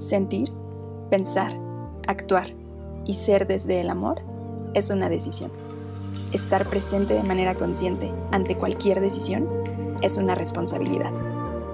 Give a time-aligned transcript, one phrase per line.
[0.00, 0.50] Sentir,
[1.10, 1.54] pensar,
[2.06, 2.54] actuar
[3.04, 4.22] y ser desde el amor
[4.72, 5.50] es una decisión.
[6.32, 9.46] Estar presente de manera consciente ante cualquier decisión
[10.00, 11.12] es una responsabilidad.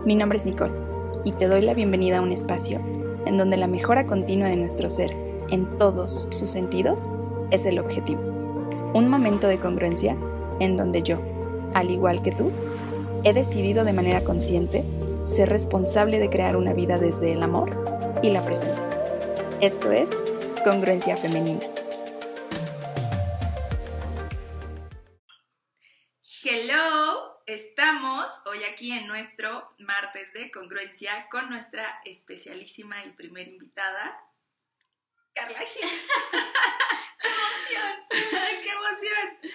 [0.05, 0.75] Mi nombre es Nicole
[1.23, 2.81] y te doy la bienvenida a un espacio
[3.27, 5.17] en donde la mejora continua de nuestro ser
[5.51, 7.09] en todos sus sentidos
[7.53, 8.23] es el objetivo.
[8.93, 10.17] Un momento de congruencia
[10.59, 11.21] en donde yo,
[11.75, 12.51] al igual que tú,
[13.23, 14.83] he decidido de manera consciente
[15.23, 17.86] ser responsable de crear una vida desde el amor
[18.27, 18.89] y la presencia.
[19.61, 20.11] Esto es
[20.65, 21.65] Congruencia Femenina.
[26.43, 34.19] Hello, estamos hoy aquí en nuestro martes de congruencia con nuestra especialísima y primera invitada,
[35.33, 35.89] Carla Gil.
[37.21, 38.07] ¡Qué emoción!
[38.63, 39.53] ¡Qué emoción!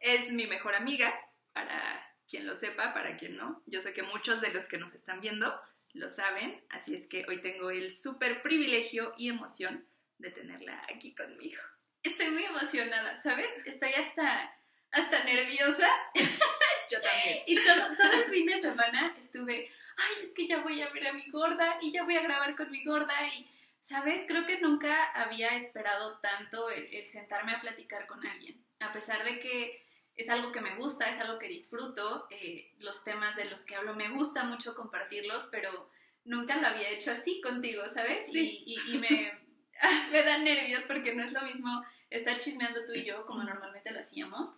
[0.00, 1.12] Es mi mejor amiga,
[1.52, 3.64] para quien lo sepa, para quien no.
[3.66, 5.60] Yo sé que muchos de los que nos están viendo
[5.94, 9.86] lo saben, así es que hoy tengo el súper privilegio y emoción
[10.18, 11.60] de tenerla aquí conmigo.
[12.02, 13.48] Estoy muy emocionada, ¿sabes?
[13.66, 14.54] Estoy hasta,
[14.90, 15.88] hasta nerviosa.
[16.90, 17.42] Yo también.
[17.46, 21.06] Y todo, todo el fin de semana estuve, ay, es que ya voy a ver
[21.08, 24.22] a mi gorda y ya voy a grabar con mi gorda y, ¿sabes?
[24.26, 29.24] Creo que nunca había esperado tanto el, el sentarme a platicar con alguien, a pesar
[29.24, 33.46] de que es algo que me gusta, es algo que disfruto, eh, los temas de
[33.46, 35.90] los que hablo me gusta mucho compartirlos, pero
[36.24, 38.30] nunca lo había hecho así contigo, ¿sabes?
[38.30, 38.62] Sí.
[38.66, 39.32] Y, y, me,
[40.12, 43.90] me da nervios porque no es lo mismo estar chismeando tú y yo como normalmente
[43.90, 44.50] lo hacíamos,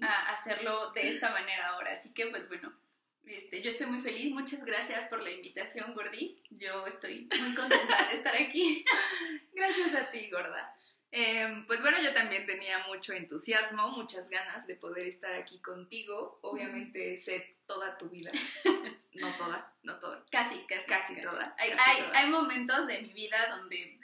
[0.00, 1.92] a hacerlo de esta manera ahora.
[1.92, 2.72] Así que pues bueno,
[3.26, 6.42] este, yo estoy muy feliz, muchas gracias por la invitación, Gordi.
[6.50, 8.84] Yo estoy muy contenta de estar aquí.
[9.54, 10.74] Gracias a ti, gorda.
[11.14, 16.38] Eh, pues bueno, yo también tenía mucho entusiasmo, muchas ganas de poder estar aquí contigo.
[16.42, 18.32] Obviamente sé toda tu vida.
[19.14, 20.24] No toda, no toda.
[20.30, 20.88] Casi, casi.
[20.88, 22.18] Casi toda, Hay, casi hay, toda.
[22.18, 24.00] hay momentos de mi vida donde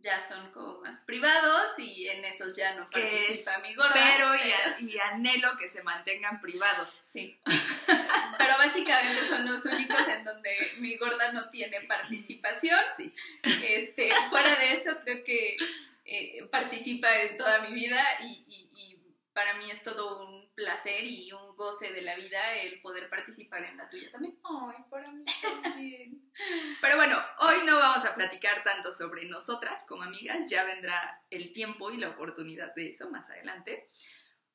[0.00, 3.92] ya son como más privados y en esos ya no participa mi gorda.
[3.92, 7.02] Pero y, y anhelo que se mantengan privados.
[7.06, 7.36] Sí.
[8.38, 12.78] pero básicamente son los únicos en donde mi gorda no tiene participación.
[12.96, 13.12] Sí.
[13.42, 15.56] Este, fuera de eso, creo que
[16.06, 19.02] eh, participa en toda mi vida y, y- y
[19.32, 23.62] para mí es todo un placer y un goce de la vida el poder participar
[23.64, 24.38] en la tuya también.
[24.42, 25.26] Ay, para mí
[25.62, 26.22] también.
[26.80, 31.52] Pero bueno, hoy no vamos a platicar tanto sobre nosotras como amigas, ya vendrá el
[31.52, 33.88] tiempo y la oportunidad de eso más adelante.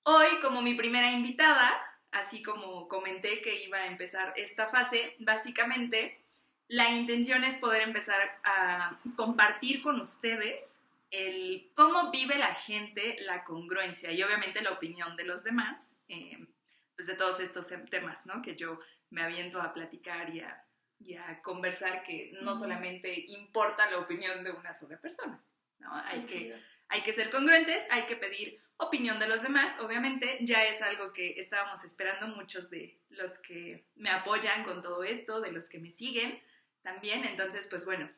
[0.04, 1.80] Hoy, como mi primera invitada,
[2.12, 6.26] así como comenté que iba a empezar esta fase, básicamente
[6.68, 10.80] la intención es poder empezar a compartir con ustedes
[11.12, 16.48] el cómo vive la gente la congruencia y obviamente la opinión de los demás, eh,
[16.96, 18.42] pues de todos estos temas, ¿no?
[18.42, 18.80] Que yo
[19.10, 20.66] me aviento a platicar y a,
[21.00, 25.44] y a conversar que no solamente importa la opinión de una sola persona,
[25.80, 25.94] ¿no?
[25.94, 26.58] Hay que,
[26.88, 31.14] hay que ser congruentes, hay que pedir opinión de los demás, obviamente ya es algo
[31.14, 35.80] que estábamos esperando muchos de los que me apoyan con todo esto, de los que
[35.80, 36.42] me siguen
[36.82, 38.10] también, entonces pues bueno,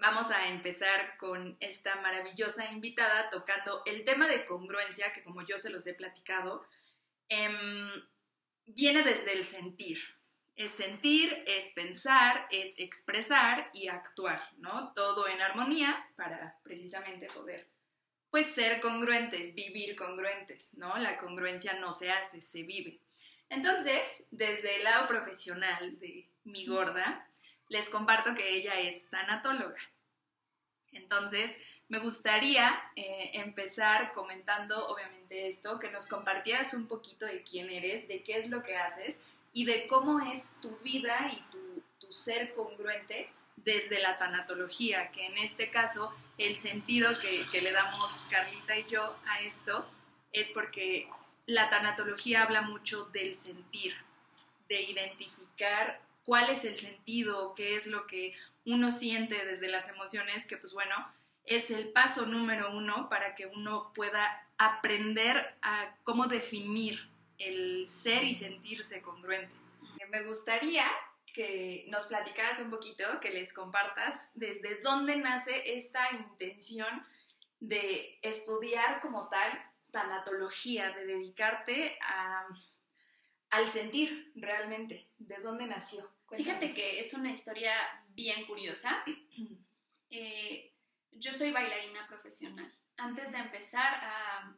[0.00, 5.58] vamos a empezar con esta maravillosa invitada tocando el tema de congruencia, que como yo
[5.58, 6.66] se los he platicado,
[7.28, 7.90] em,
[8.66, 10.00] viene desde el sentir.
[10.54, 14.92] Es sentir, es pensar, es expresar y actuar, ¿no?
[14.94, 17.68] Todo en armonía para precisamente poder,
[18.30, 20.96] pues, ser congruentes, vivir congruentes, ¿no?
[20.96, 23.00] La congruencia no se hace, se vive.
[23.48, 27.25] Entonces, desde el lado profesional de mi gorda,
[27.68, 29.80] les comparto que ella es tanatóloga.
[30.92, 37.70] Entonces, me gustaría eh, empezar comentando, obviamente, esto, que nos compartieras un poquito de quién
[37.70, 39.20] eres, de qué es lo que haces
[39.52, 41.66] y de cómo es tu vida y tu,
[42.08, 48.22] ser congruente desde la tanatología, que en este caso el sentido que, que le damos
[48.30, 49.84] Carlita y yo a esto
[50.32, 51.08] es porque
[51.46, 53.96] la tanatología habla mucho del sentir,
[54.68, 58.34] de identificar cuál es el sentido, qué es lo que
[58.66, 60.94] uno siente desde las emociones, que pues bueno,
[61.44, 67.08] es el paso número uno para que uno pueda aprender a cómo definir
[67.38, 69.54] el ser y sentirse congruente.
[70.10, 70.86] Me gustaría
[71.32, 77.06] que nos platicaras un poquito, que les compartas desde dónde nace esta intención
[77.60, 79.52] de estudiar como tal
[79.90, 82.46] tanatología, de dedicarte a,
[83.50, 86.15] al sentir realmente, de dónde nació.
[86.34, 87.72] Fíjate que es una historia
[88.08, 89.04] bien curiosa.
[90.08, 90.72] Eh,
[91.10, 92.72] yo soy bailarina profesional.
[92.96, 94.56] Antes de empezar a,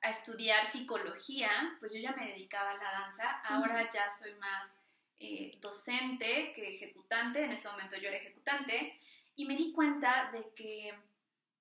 [0.00, 3.30] a estudiar psicología, pues yo ya me dedicaba a la danza.
[3.44, 4.80] Ahora ya soy más
[5.20, 7.44] eh, docente que ejecutante.
[7.44, 8.98] En ese momento yo era ejecutante.
[9.36, 10.92] Y me di cuenta de que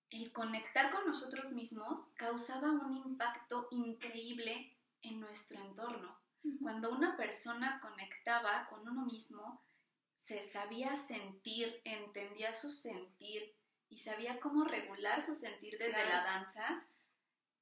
[0.09, 6.20] el conectar con nosotros mismos causaba un impacto increíble en nuestro entorno.
[6.61, 9.61] Cuando una persona conectaba con uno mismo,
[10.15, 13.55] se sabía sentir, entendía su sentir
[13.89, 16.85] y sabía cómo regular su sentir desde la danza,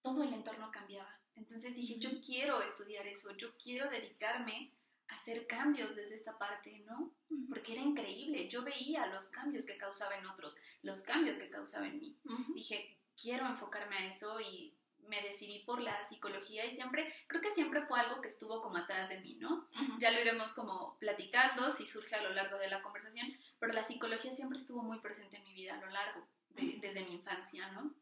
[0.02, 1.20] todo el entorno cambiaba.
[1.36, 4.74] Entonces dije, yo quiero estudiar eso, yo quiero dedicarme
[5.08, 7.14] a hacer cambios desde esa parte, ¿no?
[7.48, 11.88] Porque era increíble, yo veía los cambios que causaba en otros, los cambios que causaba
[11.88, 12.20] en mí.
[12.54, 14.76] Dije, quiero enfocarme a eso y
[15.10, 18.78] me decidí por la psicología y siempre, creo que siempre fue algo que estuvo como
[18.78, 19.68] atrás de mí, ¿no?
[20.00, 23.28] Ya lo iremos como platicando si surge a lo largo de la conversación,
[23.60, 27.16] pero la psicología siempre estuvo muy presente en mi vida a lo largo, desde mi
[27.16, 27.94] infancia, ¿no?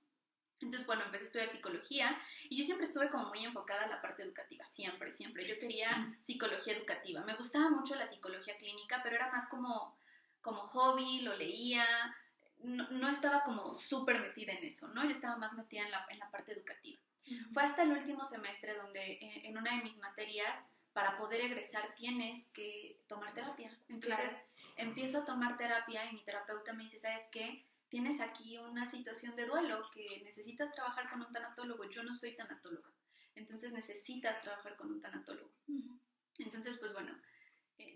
[0.59, 2.19] Entonces, bueno, empecé a estudiar psicología
[2.49, 5.47] y yo siempre estuve como muy enfocada en la parte educativa, siempre, siempre.
[5.47, 7.21] Yo quería psicología educativa.
[7.23, 9.95] Me gustaba mucho la psicología clínica, pero era más como,
[10.41, 11.85] como hobby, lo leía,
[12.63, 15.03] no, estaba como súper metida en eso, ¿no?
[15.03, 16.99] Yo estaba más metida en la, en la parte educativa.
[17.51, 20.57] Fue hasta el último semestre donde eh, en, una de mis materias,
[20.93, 23.77] para poder egresar, tienes que tomar terapia.
[23.89, 24.33] Entonces,
[24.77, 27.65] empiezo a tomar terapia y mi terapeuta me dice, ¿sabes qué?
[27.89, 31.83] Tienes aquí una situación de duelo que necesitas trabajar con un tanatólogo.
[31.89, 32.89] Yo no soy tanatóloga.
[33.35, 35.53] Entonces necesitas trabajar con un tanatólogo.
[36.39, 37.15] Entonces, pues bueno,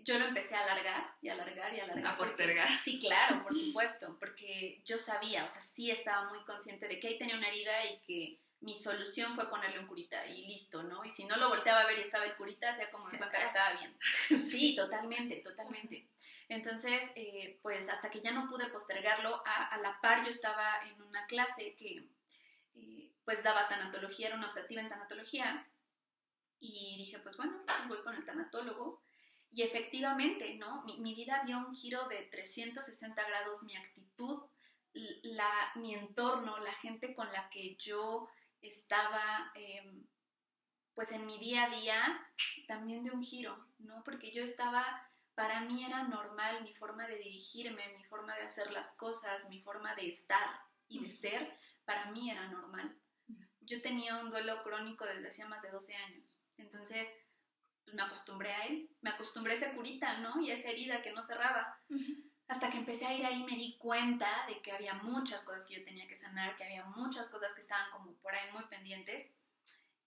[0.04, 2.14] yo lo empecé a alargar y alargar y alargar.
[2.14, 2.68] A postergar.
[2.84, 7.08] sí, claro, por supuesto, porque yo sabía, o sea, sí estaba muy consciente de que
[7.08, 11.04] ahí tenía una herida y que mi solución fue ponerle un curita y listo, ¿no?
[11.04, 13.42] Y si no lo volteaba a ver y estaba el curita, sea como cuenta que
[13.42, 13.96] estaba bien.
[14.48, 16.08] Sí, totalmente, totalmente.
[16.48, 21.00] Entonces, eh, pues hasta que ya no pude postergarlo, a, la par yo estaba en
[21.02, 22.08] una clase que
[22.74, 25.66] eh, pues daba tanatología, era una optativa en tanatología,
[26.60, 29.02] y dije, pues bueno, voy con el tanatólogo
[29.54, 30.82] y efectivamente, ¿no?
[30.84, 34.44] Mi, vida dio un giro de 360 grados, mi actitud,
[34.94, 38.30] la, mi entorno, la gente con la que yo
[38.62, 40.06] estaba, em,
[40.94, 42.26] pues en mi día a día,
[42.66, 44.02] también dio un giro, ¿no?
[44.04, 48.72] Porque yo estaba, para mí era normal mi forma de dirigirme, mi forma de hacer
[48.72, 50.48] las cosas, mi forma de estar
[50.88, 52.96] y de ser, para mí era normal.
[53.60, 56.42] Yo tenía un duelo crónico desde hacía más de 12 años.
[56.56, 57.06] Entonces,
[57.84, 60.40] pues me acostumbré a él, me acostumbré a esa curita, ¿no?
[60.40, 61.78] Y a esa herida que no cerraba.
[62.48, 65.78] Hasta que empecé a ir ahí me di cuenta de que había muchas cosas que
[65.78, 69.32] yo tenía que sanar, que había muchas cosas que estaban como por ahí muy pendientes.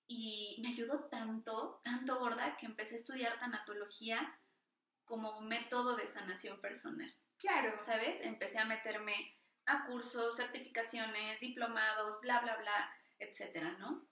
[0.07, 4.39] Y me ayudó tanto, tanto gorda, que empecé a estudiar tanatología
[5.05, 7.11] como método de sanación personal.
[7.39, 7.75] Claro.
[7.85, 8.21] ¿Sabes?
[8.21, 9.35] Empecé a meterme
[9.65, 14.07] a cursos, certificaciones, diplomados, bla, bla, bla, etcétera, ¿no?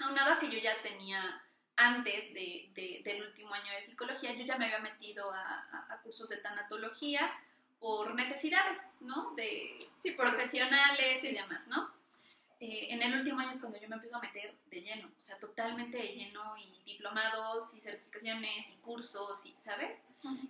[0.00, 1.42] Aunaba que yo ya tenía
[1.78, 6.38] antes de, del último año de psicología, yo ya me había metido a, cursos de
[6.38, 7.30] tanatología
[7.78, 9.32] por necesidades, ¿no?
[9.34, 11.90] De sí, profesionales y demás, ¿no?
[12.60, 15.20] Eh, en el último año es cuando yo me empiezo a meter de lleno, o
[15.20, 19.98] sea, totalmente de lleno y diplomados y certificaciones y cursos y, ¿sabes?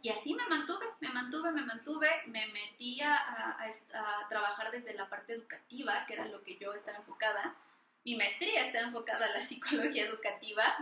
[0.01, 5.11] Y así me mantuve, me mantuve, me mantuve, me metí a, a, trabajar desde la
[5.11, 7.55] parte educativa, que era lo que yo estaba enfocada,
[8.09, 10.79] mi maestría está enfocada a la psicología educativa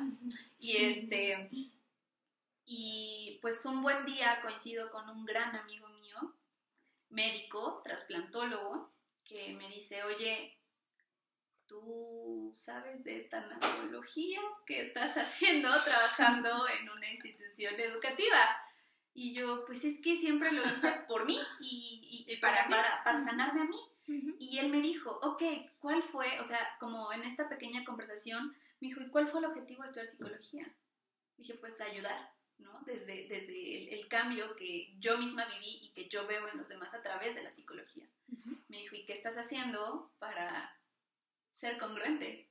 [0.61, 1.49] y este
[2.65, 6.37] y pues un buen día coincido con un gran amigo mío,
[7.09, 8.93] médico, trasplantólogo,
[9.25, 10.57] que me dice, oye,
[11.67, 14.41] ¿tú sabes de tanatología?
[14.65, 18.57] ¿Qué estás haciendo trabajando en una institución educativa?
[19.15, 23.63] Y yo, pues es que siempre lo hice por mí y, para, para, para sanarme
[23.63, 23.81] a mí.
[24.09, 25.43] Y él me dijo, ok,
[25.79, 26.39] ¿cuál fue?
[26.41, 29.89] O sea, como en esta pequeña conversación, me dijo, ¿y cuál fue el objetivo de
[29.89, 30.75] estudiar psicología?
[31.37, 32.81] Dije, pues ayudar, ¿no?
[32.87, 36.95] Desde, desde el, cambio que yo misma viví y que yo veo en los demás
[36.95, 38.09] a través de la psicología.
[38.69, 40.79] Me dijo, ¿y qué estás haciendo para
[41.53, 42.51] ser congruente?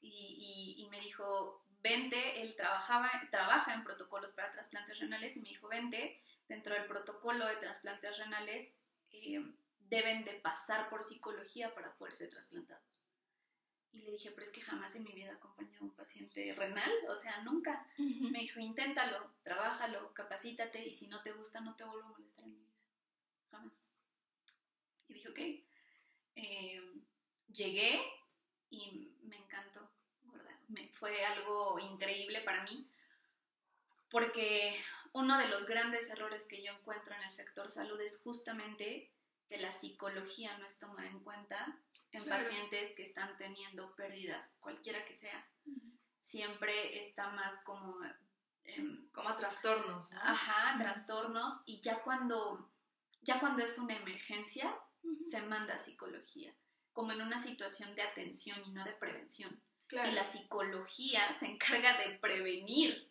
[0.00, 5.48] y, y, me dijo, vente, él trabajaba, trabaja en protocolos para trasplantes renales y me
[5.48, 8.72] dijo, vente, dentro del protocolo de trasplantes renales,
[9.12, 9.42] eh,
[9.88, 13.06] deben de pasar por psicología para poder ser trasplantados.
[13.92, 16.52] Y le dije, pero es que jamás en mi vida he acompañado a un paciente
[16.54, 17.86] renal, o sea, nunca.
[17.98, 22.44] Me dijo, inténtalo, trabájalo, capacítate y si no te gusta, no te vuelvo a molestar
[22.44, 22.74] en mi vida.
[23.50, 23.86] Jamás.
[25.08, 25.38] Y dije, ok.
[26.36, 27.04] Em,
[27.46, 28.00] llegué
[28.68, 29.88] y me encantó,
[30.24, 30.58] ¿verdad?
[30.66, 32.90] Me, fue algo increíble para mí
[34.14, 34.80] porque
[35.12, 39.13] uno de los grandes errores que yo encuentro en el sector salud es justamente
[39.48, 41.80] que la psicología no es tomada en cuenta
[42.12, 45.46] en pacientes que están teniendo pérdidas, cualquiera que sea.
[46.18, 47.98] Siempre está más como...
[48.62, 50.12] Em, como a trastornos.
[50.14, 51.62] Ajá, trastornos.
[51.66, 52.70] Y ya cuando
[53.22, 54.74] Ya cuando es una emergencia,
[55.20, 56.54] se manda a psicología,
[56.92, 59.60] como en una situación de atención y no de prevención.
[59.86, 60.10] Claro.
[60.10, 63.10] Y la psicología se encarga de prevenir.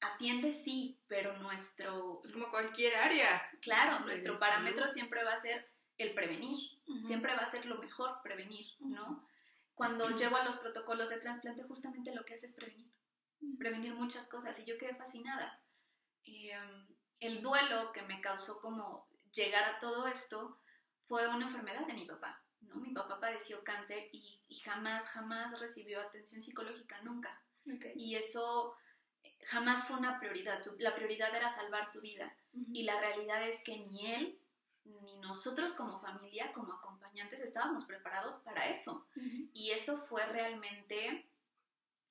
[0.00, 2.20] Atiende sí, pero nuestro...
[2.24, 3.42] Es como cualquier área.
[3.60, 6.58] Claro, nuestro parámetro siempre va a ser el prevenir.
[7.04, 9.26] Siempre va a ser lo mejor prevenir, ¿no?
[9.74, 12.90] Cuando llego a los protocolos de trasplante, justamente lo que hace es prevenir.
[13.58, 14.58] Prevenir muchas cosas.
[14.58, 15.62] Y yo quedé fascinada.
[16.24, 16.52] Eh,
[17.20, 20.60] el duelo que me causó como llegar a todo esto
[21.04, 22.42] fue una enfermedad de mi papá.
[22.60, 22.76] ¿no?
[22.76, 27.42] Mi papá padeció cáncer y, y jamás, jamás recibió atención psicológica, nunca.
[27.74, 27.86] Ok.
[27.96, 28.76] Y eso
[29.46, 30.60] jamás fue una prioridad.
[30.78, 32.36] La prioridad era salvar su vida.
[32.72, 34.38] Y la realidad es que ni él,
[34.84, 39.06] ni nosotros como familia, como acompañantes, estábamos preparados para eso.
[39.52, 41.30] Y eso fue realmente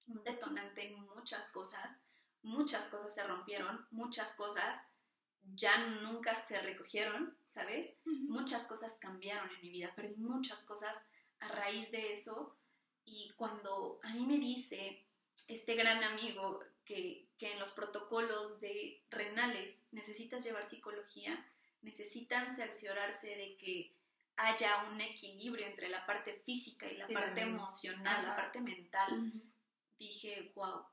[0.08, 1.92] un detonante en muchas cosas.
[2.42, 4.78] Muchas cosas se rompieron, muchas cosas
[5.56, 7.94] ya nunca se recogieron, ¿sabes?
[8.06, 10.96] Muchas cosas cambiaron en mi vida, perdí muchas cosas
[11.40, 12.56] a raíz de eso.
[13.04, 15.06] Y cuando a mí me dice
[15.48, 21.46] este gran amigo que, que en los protocolos de renales necesitas llevar psicología,
[21.82, 23.96] necesitan cerciorarse de que
[24.38, 29.32] haya un equilibrio entre la parte física y la parte emocional, la parte mental.
[29.98, 30.86] Dije, wow,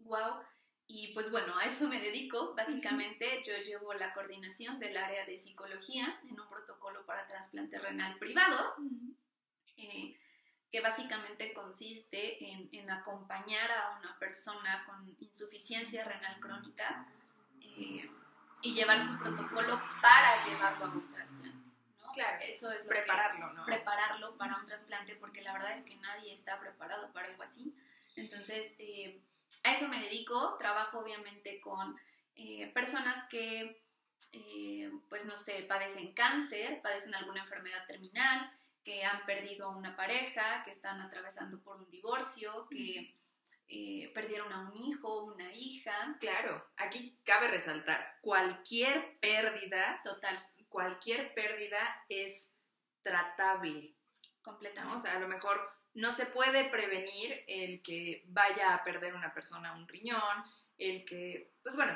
[0.00, 0.40] wow.
[0.86, 2.54] Y pues bueno, a eso me dedico.
[2.54, 8.18] Básicamente yo llevo la coordinación del área de psicología en un protocolo para trasplante renal
[8.18, 8.74] privado,
[9.76, 10.17] eh,
[10.70, 17.06] que básicamente consiste en, en acompañar a una persona con insuficiencia renal crónica
[17.62, 18.10] eh,
[18.62, 21.70] y llevar su protocolo para llevarlo a un trasplante.
[22.02, 22.12] ¿no?
[22.12, 23.64] Claro, Eso es lo que- Prepararlo, ¿no?
[23.64, 27.74] prepararlo para un trasplante porque la verdad es que nadie está preparado para algo así.
[28.16, 29.22] Entonces, eh,
[29.64, 30.56] a eso me dedico.
[30.58, 31.98] Trabajo obviamente con
[32.34, 33.82] eh, personas que,
[34.32, 38.52] eh, pues no sé, padecen cáncer, padecen alguna enfermedad terminal,
[38.88, 43.14] que han perdido a una pareja, que están atravesando por un divorcio, que
[43.68, 46.16] eh, perdieron a un hijo, una hija.
[46.20, 50.38] Claro, aquí cabe resaltar, cualquier pérdida, Total,
[50.70, 52.56] cualquier pérdida es
[53.02, 54.42] tratable, ¿no?
[54.42, 54.96] completamente.
[54.96, 59.34] O sea, a lo mejor no se puede prevenir el que vaya a perder una
[59.34, 60.44] persona un riñón,
[60.78, 61.92] el que, pues bueno,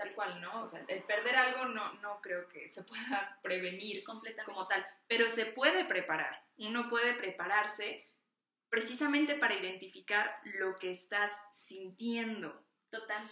[0.00, 0.62] tal cual, ¿no?
[0.62, 4.50] O sea, el perder algo no, no creo que se pueda prevenir completamente.
[4.50, 6.42] como tal, pero se puede preparar.
[6.56, 8.08] Uno puede prepararse
[8.70, 12.64] precisamente para identificar lo que estás sintiendo.
[12.88, 13.30] Total.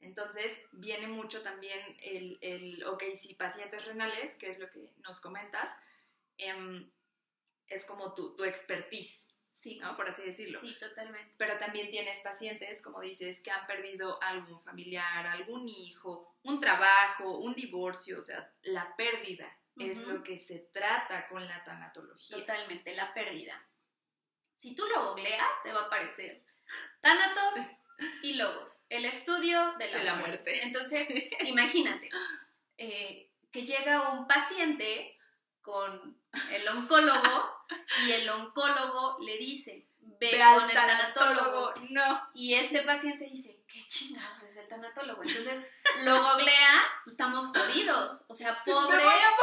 [0.00, 5.20] Entonces viene mucho también el, el ok, si pacientes renales, que es lo que nos
[5.20, 5.78] comentas,
[6.38, 6.90] em,
[7.68, 9.25] es como tu, tu expertise,
[9.56, 9.96] Sí, ¿no?
[9.96, 10.60] Por así decirlo.
[10.60, 11.34] sí, totalmente.
[11.38, 17.38] Pero también tienes pacientes, como dices, que han perdido algún familiar, algún hijo, un trabajo,
[17.38, 20.10] un divorcio, o sea, la pérdida es Ujú.
[20.10, 22.36] lo que se trata con la tanatología.
[22.36, 23.66] Totalmente, la pérdida.
[24.52, 26.44] Si tú lo googleas, te va a aparecer
[27.00, 27.54] Tánatos
[28.22, 30.50] y Logos, el estudio de la, De la muerte.
[30.50, 30.62] muerte.
[30.64, 31.30] Entonces, Sí.
[31.46, 32.10] imagínate
[32.76, 35.18] eh, que llega un paciente
[35.62, 36.20] con
[36.52, 37.55] el oncólogo
[38.06, 41.74] y el oncólogo le dice, ve, Ve con el tanatólogo.
[41.90, 42.28] no.
[42.34, 45.22] Y este paciente dice, ¿qué chingados es el tanatólogo?
[45.22, 45.64] Entonces
[46.04, 48.24] lo googlea, pues estamos jodidos.
[48.28, 48.96] O sea, pobre.
[48.96, 49.36] ¡Me voy a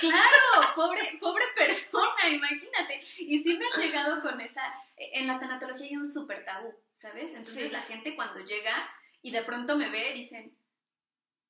[0.00, 3.04] Claro, pobre, pobre persona, imagínate.
[3.18, 4.62] Y sí me han llegado con esa.
[4.96, 7.30] En la tanatología hay un súper tabú, ¿sabes?
[7.32, 7.70] Entonces Sí.
[7.70, 8.90] la gente cuando llega
[9.22, 10.56] y de pronto me ve, dicen.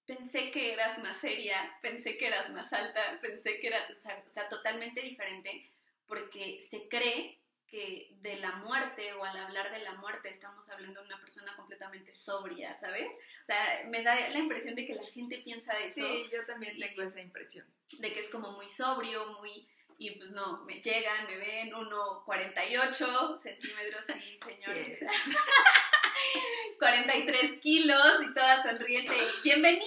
[0.07, 4.49] Pensé que eras más seria, pensé que eras más alta, pensé que eras, o sea,
[4.50, 5.73] totalmente diferente,
[6.06, 11.00] porque se cree que de la muerte o al hablar de la muerte estamos hablando
[11.00, 13.12] de una persona completamente sobria, ¿sabes?
[13.42, 16.78] O sea, me da la impresión de que la gente piensa eso, Sí, yo también
[16.78, 17.66] tengo esa impresión.
[17.99, 19.68] de que es como muy sobrio, muy...
[19.96, 24.99] Y pues no, me llegan, me ven 1,48 centímetros, sí, señores.
[24.99, 25.06] Sí.
[26.78, 29.84] 43 kilos y toda sonriente y ¡bienvenido!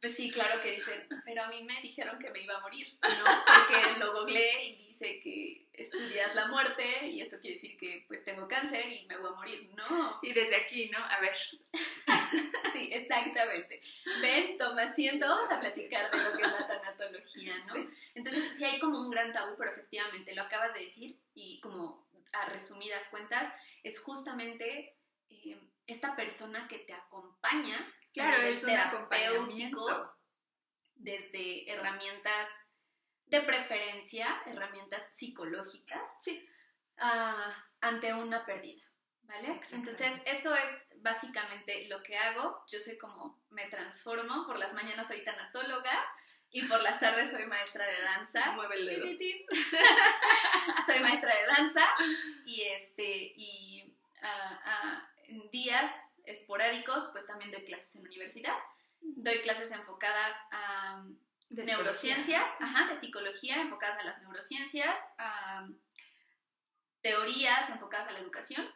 [0.00, 2.86] Pues sí, claro que dicen, pero a mí me dijeron que me iba a morir,
[3.02, 3.24] ¿no?
[3.44, 8.24] Porque lo googleé y dice que estudias la muerte y eso quiere decir que pues
[8.24, 9.70] tengo cáncer y me voy a morir.
[9.74, 10.98] No, Y desde aquí, ¿no?
[10.98, 11.36] A ver,
[12.72, 13.80] sí, exactamente.
[14.20, 17.74] Ven, toma asiento, vamos a platicar de lo que es la tanatología, ¿no?
[17.74, 17.88] Sí.
[18.14, 22.06] Entonces, sí hay como un gran tabú, pero efectivamente lo acabas de decir y como
[22.32, 24.96] a resumidas cuentas, es justamente
[25.30, 27.78] eh, esta persona que te acompaña.
[28.22, 30.12] Claro, es un acompañamiento.
[30.94, 32.48] desde herramientas
[33.26, 36.48] de preferencia, herramientas psicológicas, Sí.
[36.98, 38.82] ah, ante una pérdida,
[39.22, 39.60] ¿vale?
[39.72, 42.64] Entonces, eso es básicamente lo que hago.
[42.68, 46.04] Yo soy como, me transformo, por las mañanas soy tanatóloga,
[46.48, 48.52] Y por las tardes soy maestra de danza.
[48.56, 49.04] Mueve el dedo.
[50.86, 51.84] soy maestra de danza
[52.46, 53.96] y este y
[55.28, 55.92] en días
[56.26, 58.56] esporádicos pues también doy clases en universidad.
[59.00, 61.04] Doy clases enfocadas a
[61.48, 65.68] De neurociencias, ajá, de psicología enfocadas a las neurociencias, a
[67.00, 68.66] teorías enfocadas a la educación.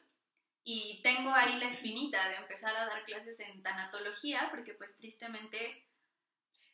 [0.62, 5.86] Y tengo ahí la espinita de empezar a dar clases en tanatología, porque pues tristemente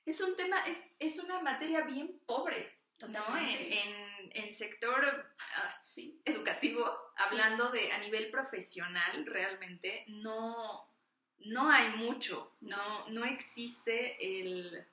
[0.05, 3.07] Es un tema, es, es una materia bien pobre, ¿no?
[3.07, 3.83] En, Totalmente.
[3.83, 6.85] en, en sector ah, sí, educativo,
[7.17, 10.93] hablando de a nivel profesional, realmente no,
[11.39, 14.87] no hay mucho, no, no existe el...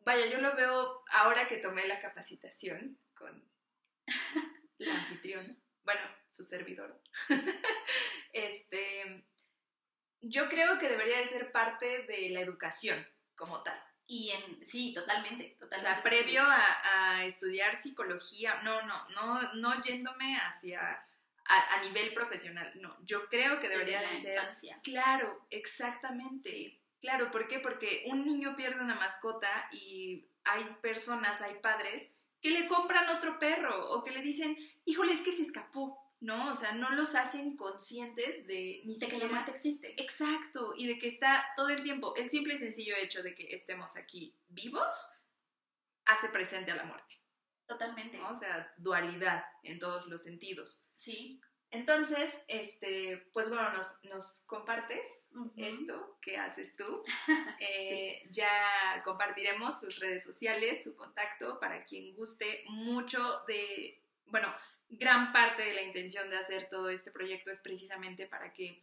[0.00, 3.42] Vaya, yo lo veo ahora que tomé la capacitación con
[4.78, 7.00] la anfitriona, bueno, su servidor.
[8.32, 9.24] este,
[10.20, 13.82] yo creo que debería de ser parte de la educación como tal.
[14.06, 15.80] Y en sí, totalmente, O totalmente.
[15.80, 21.02] sea, previo a, a estudiar psicología, no, no, no, no yéndome hacia
[21.46, 24.34] a, a nivel profesional, no, yo creo que Desde debería la de ser.
[24.38, 24.80] infancia.
[24.82, 26.50] Claro, exactamente.
[26.50, 26.80] Sí.
[27.00, 27.58] Claro, ¿por qué?
[27.60, 33.38] Porque un niño pierde una mascota y hay personas, hay padres que le compran otro
[33.38, 34.56] perro o que le dicen,
[34.86, 36.50] híjole, es que se escapó, ¿no?
[36.50, 39.94] O sea, no los hacen conscientes de ni De que la muerte existe.
[40.02, 43.54] Exacto, y de que está todo el tiempo, el simple y sencillo hecho de que
[43.54, 45.10] estemos aquí vivos
[46.06, 47.16] hace presente a la muerte,
[47.66, 48.18] Totalmente.
[48.18, 48.30] ¿no?
[48.30, 50.86] O sea, dualidad en todos los sentidos.
[50.96, 51.40] Sí.
[51.70, 55.26] Entonces, este, pues bueno, nos, nos compartes
[55.56, 57.02] esto que haces tú.
[57.60, 64.48] Eh, Ya compartiremos sus redes sociales, su contacto, para quien guste mucho de, bueno,
[64.98, 68.82] gran parte de la intención de hacer todo este proyecto es precisamente para que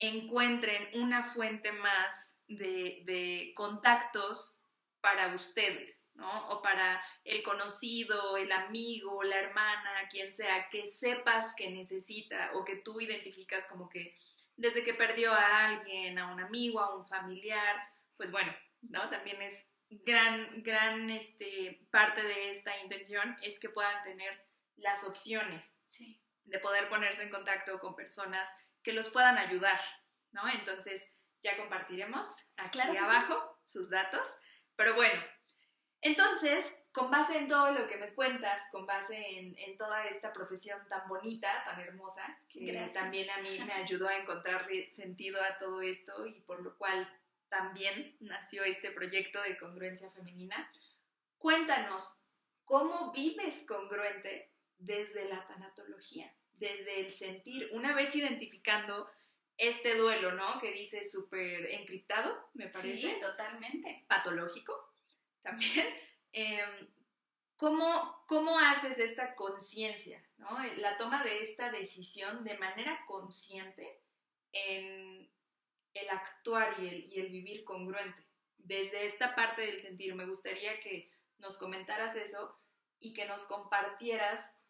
[0.00, 4.60] encuentren una fuente más de, de contactos
[5.00, 6.48] para ustedes, ¿no?
[6.48, 12.64] O para el conocido, el amigo, la hermana, quien sea, que sepas que necesita o
[12.64, 14.16] que tú identificas como que
[14.56, 17.76] desde que perdió a alguien, a un amigo, a un familiar,
[18.16, 19.10] pues bueno, ¿no?
[19.10, 24.43] También es gran, gran este, parte de esta intención es que puedan tener
[24.76, 26.20] las opciones Sí.
[26.44, 29.80] de poder ponerse en contacto con personas que los puedan ayudar,
[30.32, 30.46] ¿no?
[30.48, 33.04] Entonces ya compartiremos aquí Claro que sí.
[33.04, 34.36] abajo sus datos.
[34.76, 35.22] Pero bueno,
[36.00, 40.32] entonces, con base en todo lo que me cuentas, con base en, en toda esta
[40.32, 42.92] profesión tan bonita, tan hermosa, que Gracias.
[42.92, 47.08] también a mí me ayudó a encontrarle sentido a todo esto y por lo cual
[47.48, 50.70] también nació este proyecto de congruencia femenina,
[51.38, 52.22] cuéntanos,
[52.64, 56.32] ¿cómo vives congruente desde la tanatología?
[56.52, 59.10] Desde el sentir, una vez identificando
[59.56, 60.60] este duelo, ¿no?
[60.60, 64.04] Que dice súper encriptado, me parece Sí, totalmente.
[64.08, 64.92] patológico
[65.42, 65.86] también.
[66.36, 66.88] Em,
[67.54, 70.48] ¿cómo, ¿Cómo haces esta conciencia, ¿no?
[70.78, 74.00] la toma de esta decisión de manera consciente
[74.50, 75.30] en
[75.92, 78.26] el actuar y el, y el vivir congruente?
[78.58, 82.58] Desde esta parte del sentir, me gustaría que nos comentaras eso
[82.98, 84.60] y que nos compartieras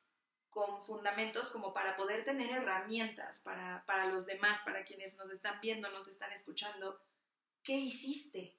[0.54, 5.60] con fundamentos como para poder tener herramientas para, para los demás, para quienes nos están
[5.60, 7.02] viendo, nos están escuchando.
[7.64, 8.56] ¿Qué hiciste?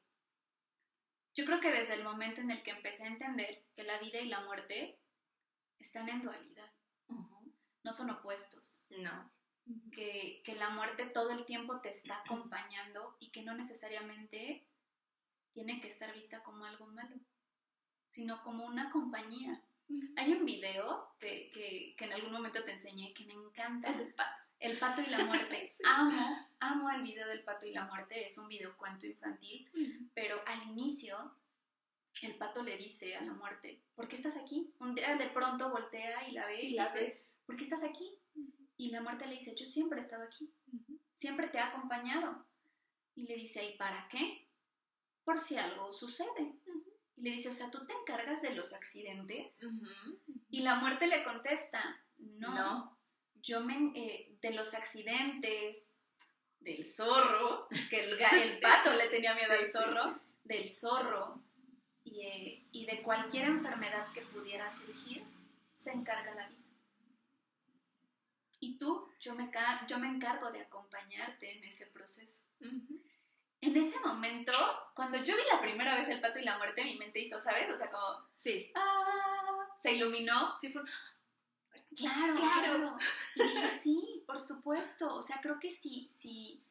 [1.34, 4.19] Yo creo que desde el momento en el que empecé a entender que la vida
[4.19, 4.99] y la muerte
[5.79, 6.69] están en dualidad,
[7.84, 9.31] no son opuestos, No.
[9.93, 14.67] que, que la muerte todo el tiempo te está acompañando y que no necesariamente
[15.53, 17.15] tiene que estar vista como algo malo,
[18.08, 19.63] sino como una compañía.
[20.15, 23.89] Hay un video que, que, que en algún momento te enseñé que me encanta.
[23.89, 24.43] El pato.
[24.60, 25.62] El pato y la muerte.
[25.76, 25.84] Sí.
[25.86, 28.26] Amo, amo el video del pato y la muerte.
[28.26, 29.69] Es un video cuento infantil,
[30.13, 31.36] pero al inicio
[32.21, 34.74] el pato le dice a la muerte, ¿por qué estás aquí?
[34.80, 37.26] Un día de pronto voltea y la ve y, Y la dice, ve.
[37.45, 38.17] ¿por qué estás aquí?
[38.78, 40.54] Y la muerte le dice, yo siempre he estado aquí,
[41.13, 42.45] siempre te he acompañado.
[43.15, 44.48] Y le dice, ¿y para qué?
[45.24, 46.56] Por si algo sucede.
[47.17, 49.60] Y le dice, o sea, ¿tú te encargas de los accidentes?
[50.49, 52.97] Y la muerte le contesta, no, No.
[53.41, 55.91] yo me, eh, de los accidentes,
[56.60, 58.17] del zorro, que el,
[58.62, 59.71] pato le tenía miedo Sí, al sí.
[59.71, 61.43] zorro, del zorro
[62.04, 65.23] y, eh, y de cualquier enfermedad que pudiera surgir,
[65.73, 66.60] se encarga la vida.
[68.60, 72.41] Y tú, yo me, ca- yo me encargo de acompañarte en ese proceso.
[73.62, 74.52] En ese momento,
[74.94, 77.70] cuando yo vi la primera vez el pato y la muerte, mi mente hizo, ¿sabes?
[77.74, 78.72] O sea, como, Sí.
[78.76, 79.65] ¡ah!
[79.78, 80.58] Se iluminó.
[80.60, 80.84] Sí, fue-
[81.96, 82.62] Claro, Claro.
[82.62, 82.98] claro.
[83.36, 85.13] Y dije, sí, por supuesto.
[85.15, 86.62] O sea, creo que si, si,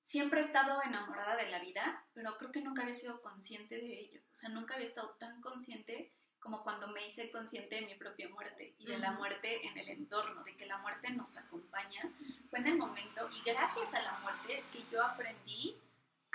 [0.00, 4.00] siempre he estado enamorada de la vida, pero creo que nunca había sido consciente de
[4.00, 4.20] ello.
[4.32, 8.28] O sea, nunca había estado tan consciente como cuando me hice consciente de mi propia
[8.28, 12.02] muerte y de la muerte en el entorno, de que la muerte nos acompaña.
[12.50, 15.76] Fue en el momento, y gracias a la muerte es que yo aprendí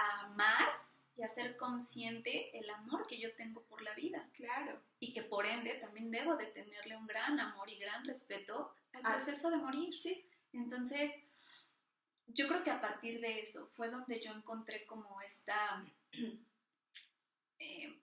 [0.01, 0.69] a amar
[1.15, 4.29] y a ser consciente el amor que yo tengo por la vida.
[4.33, 4.81] Claro.
[4.99, 9.01] Y que por ende también debo de tenerle un gran amor y gran respeto al
[9.01, 9.93] proceso de morir.
[10.01, 10.25] Sí.
[10.53, 11.11] Entonces,
[12.27, 15.85] yo creo que a partir de eso fue donde yo encontré como esta,
[17.59, 18.01] eh,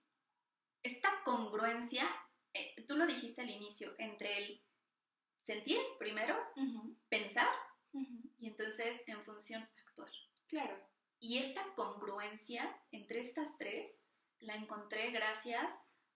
[0.83, 2.07] esta congruencia,
[2.53, 4.61] eh, tú lo dijiste al inicio, entre el
[5.39, 6.37] sentir primero,
[7.09, 7.49] pensar
[8.37, 10.11] y entonces en función actuar.
[10.47, 10.88] Claro.
[11.19, 13.91] Y esta congruencia entre estas tres
[14.39, 15.73] la encontré gracias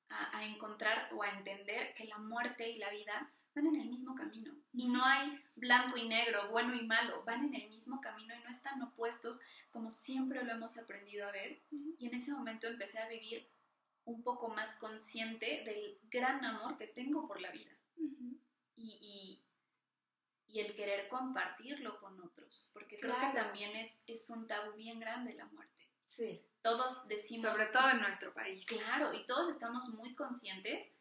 [0.09, 3.89] a, a encontrar o a entender que la muerte y la vida van en el
[3.89, 4.53] mismo camino.
[4.73, 8.43] Y no hay blanco y negro, bueno y malo, van en el mismo camino y
[8.43, 9.39] no están opuestos
[9.73, 11.59] como siempre lo hemos aprendido a ver.
[11.97, 13.49] Y en ese momento empecé a vivir
[14.05, 17.71] un poco más consciente del gran amor que tengo por la vida.
[18.75, 19.42] y,
[20.53, 24.99] y, el querer compartirlo con otros, porque creo que también es, es un tabú bien
[24.99, 25.89] grande la muerte.
[26.05, 26.45] Sí.
[26.61, 27.51] Todos decimos...
[27.51, 28.65] Sobre todo en nuestro país.
[28.65, 30.93] Claro, y todos estamos muy conscientes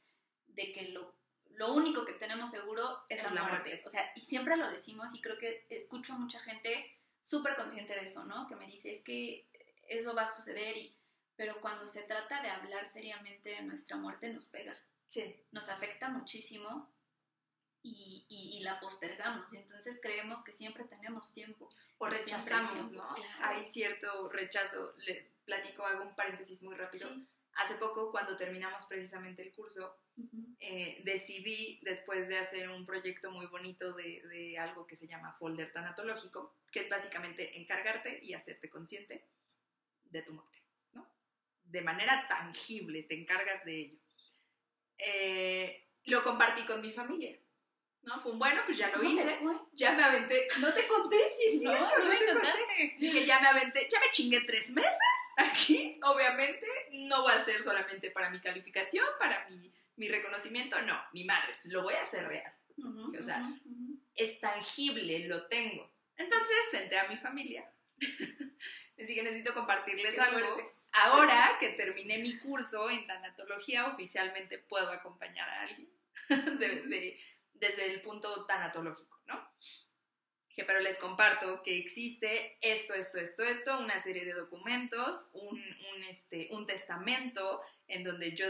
[0.47, 1.15] de que lo
[1.57, 3.83] lo único que tenemos seguro es, la, muerte.
[3.85, 7.95] O sea, y siempre lo decimos y creo que escucho a mucha gente súper consciente
[7.95, 8.47] de eso, ¿no?
[8.47, 9.49] Que me dice, es que
[9.89, 10.97] eso va a suceder y...
[11.35, 14.77] Pero cuando se trata de hablar seriamente de nuestra muerte nos pega.
[15.09, 15.35] Sí.
[15.51, 16.93] Nos afecta muchísimo
[17.83, 19.53] y, y, la postergamos.
[19.53, 21.69] Y entonces creemos que siempre tenemos tiempo.
[21.99, 23.15] O rechazamos, ¿no?
[23.41, 24.95] Hay cierto rechazo.
[24.99, 27.09] Le platico, hago un paréntesis muy rápido.
[27.55, 29.99] Hace poco, cuando terminamos precisamente el curso,
[30.61, 35.73] eh, decidí, después de hacer un proyecto muy bonito de, algo que se llama folder
[35.73, 39.27] tanatológico, que es básicamente encargarte y hacerte consciente
[40.05, 40.59] de tu muerte,
[40.93, 41.07] ¿no?
[41.65, 43.99] De manera tangible, te encargas de ello.
[44.99, 47.39] Eh, lo compartí con mi familia.
[48.03, 48.21] ¿No?
[48.21, 49.39] Fue un bueno, pues ya lo hice.
[49.73, 50.49] Ya me aventé.
[50.59, 52.97] No te conté, sí, no, no, me contaste.
[52.99, 54.99] Dije, ya me aventé, ya me chingué tres meses
[55.37, 55.99] aquí.
[56.03, 61.25] Obviamente, no va a ser solamente para mi calificación, para mi mi reconocimiento, no, ni
[61.25, 62.53] madres, lo voy a hacer real.
[63.19, 63.49] o sea,
[64.15, 65.91] es tangible, lo tengo.
[66.17, 67.71] Entonces senté a mi familia.
[68.97, 70.75] Les dije, necesito compartirles algo.
[70.93, 75.89] Ahora que terminé mi curso en tanatología, oficialmente puedo acompañar a alguien
[77.63, 79.49] desde el punto tanatológico, ¿no?
[80.49, 85.63] Dije, pero les comparto que existe esto, esto, esto, esto, una serie de documentos, un,
[86.11, 88.47] este, un testamento en donde yo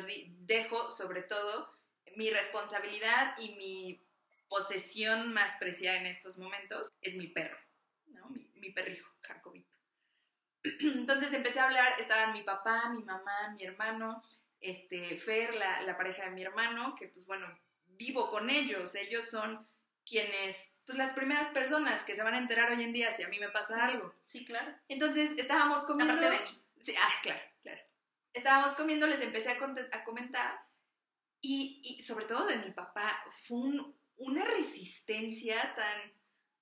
[0.46, 1.70] dejo sobre todo
[2.16, 4.06] mi responsabilidad y mi
[4.48, 7.58] posesión más preciada en estos momentos es mi perro,
[8.06, 8.30] ¿no?
[8.30, 9.76] mi, mi perrijo, Jacobito.
[10.62, 14.22] Entonces empecé a hablar, estaban mi papá, mi mamá, mi hermano,
[14.60, 17.46] este, Fer, la pareja de mi hermano, que pues bueno,
[17.96, 19.66] vivo con ellos, ellos son
[20.04, 23.28] quienes, pues las primeras personas que se van a enterar hoy en día si a
[23.28, 24.14] mí me pasa algo.
[24.24, 24.74] Sí, claro.
[24.88, 26.14] Entonces estábamos comiendo.
[26.14, 26.62] Aparte de mí.
[26.80, 27.80] Sí, ah, claro, claro.
[28.32, 29.58] Estábamos comiendo, les empecé a,
[30.04, 30.66] comentar
[31.40, 33.70] y, y, sobre todo de mi papá, fue
[34.16, 36.12] una resistencia tan.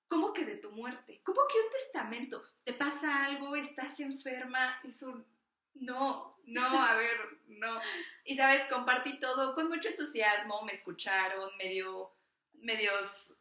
[0.07, 1.21] ¿Cómo que de tu muerte?
[1.23, 2.43] ¿Cómo que un testamento?
[2.65, 3.55] ¿Te pasa algo?
[3.55, 4.79] ¿Estás enferma?
[4.83, 5.25] Es un.
[5.73, 7.79] No, no, a ver, no.
[8.25, 12.11] Y sabes, compartí todo con mucho entusiasmo, me escucharon, medio
[12.53, 13.33] medios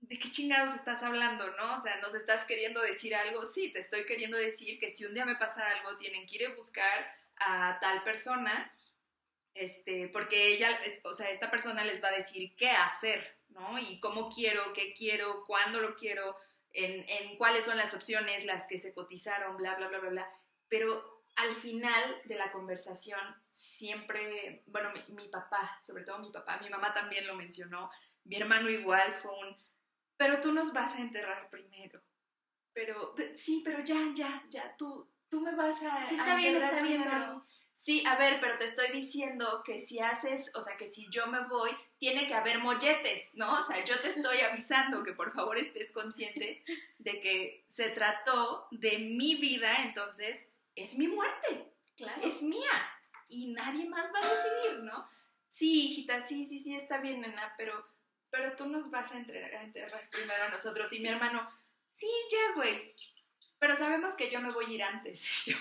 [0.00, 1.76] ¿de qué chingados estás hablando, no?
[1.76, 3.44] O sea, ¿nos estás queriendo decir algo?
[3.46, 6.46] Sí, te estoy queriendo decir que si un día me pasa algo, tienen que ir
[6.46, 8.72] a buscar a tal persona,
[9.54, 13.78] este, porque ella, o sea, esta persona les va a decir qué hacer, ¿no?
[13.78, 16.36] Y cómo quiero, qué quiero, cuándo lo quiero,
[16.72, 20.30] en, en cuáles son las opciones, las que se cotizaron, bla, bla, bla, bla, bla.
[20.68, 26.58] Pero al final de la conversación, siempre, bueno, mi, mi papá, sobre todo mi papá,
[26.62, 27.90] mi mamá también lo mencionó,
[28.24, 29.56] mi hermano igual fue un,
[30.16, 32.02] pero tú nos vas a enterrar primero.
[32.72, 36.06] Pero, sí, pero ya, ya, ya, tú, tú me vas a...
[36.06, 37.46] Sí, está bien, está bien, pero...
[37.72, 41.26] Sí, a ver, pero te estoy diciendo que si haces, o sea, que si yo
[41.28, 43.58] me voy, tiene que haber molletes, ¿no?
[43.58, 46.62] O sea, yo te estoy avisando que por favor estés consciente
[46.98, 52.22] de que se trató de mi vida, entonces es mi muerte, claro.
[52.22, 52.90] es mía
[53.28, 55.06] y nadie más va a decidir, ¿no?
[55.48, 57.90] Sí, hijita, sí, sí, sí, está bien, nena, pero
[58.30, 60.92] pero tú nos vas a, enterrar primero a nosotros.
[60.92, 61.48] Y mi hermano,
[61.90, 62.94] sí, ya, güey,
[63.58, 65.46] pero sabemos que yo me voy a ir antes.
[65.46, 65.58] Y yo,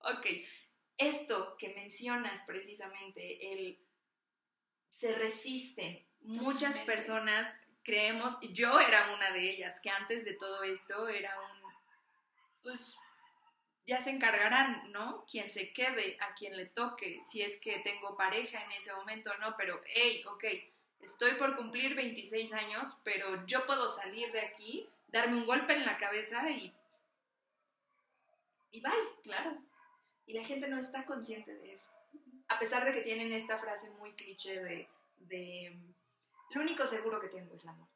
[0.00, 0.26] ok,
[0.96, 3.78] esto que mencionas precisamente, el
[4.88, 6.04] se resisten.
[6.20, 11.72] Muchas personas creemos, yo era una de ellas, que antes de todo esto era un,
[12.62, 12.96] pues
[13.88, 15.24] ya se encargarán, ¿no?
[15.24, 19.34] Quien se quede, a quien le toque, si es que tengo pareja en ese momento,
[19.38, 19.56] ¿no?
[19.56, 20.44] Pero, hey, ok,
[21.00, 25.86] estoy por cumplir 26 años, pero yo puedo salir de aquí, darme un golpe en
[25.86, 26.74] la cabeza y...
[28.72, 29.56] Y bye, Claro.
[30.26, 31.90] y la gente no está consciente de eso.
[32.48, 34.88] A pesar de que tienen esta frase muy cliché de,
[35.20, 35.74] de
[36.50, 37.94] lo único seguro que tengo es la muerte.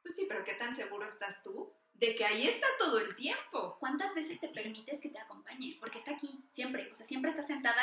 [0.00, 3.76] Pues sí, pero ¿qué tan seguro estás tú de que ahí está todo el tiempo?
[3.78, 5.76] ¿Cuántas veces te permites que te acompañe?
[5.80, 6.90] Porque está aquí, siempre.
[6.90, 7.82] O sea, siempre está sentada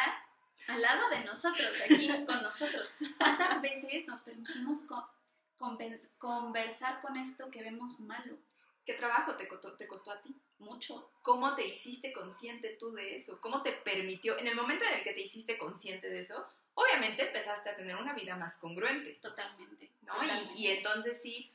[0.67, 2.93] al lado de nosotros, aquí con nosotros.
[3.17, 5.09] ¿Cuántas veces nos permitimos co-
[5.57, 8.37] conversar con esto que vemos malo?
[8.85, 10.35] ¿Qué trabajo te costó, te costó a ti?
[10.57, 11.11] Mucho.
[11.21, 13.39] ¿Cómo te hiciste consciente tú de eso?
[13.39, 14.37] ¿Cómo te permitió?
[14.37, 17.95] En el momento en el que te hiciste consciente de eso, obviamente empezaste a tener
[17.95, 19.13] una vida más congruente.
[19.21, 19.91] Totalmente.
[20.01, 20.13] ¿no?
[20.13, 20.53] totalmente.
[20.55, 21.51] Y, y entonces sí,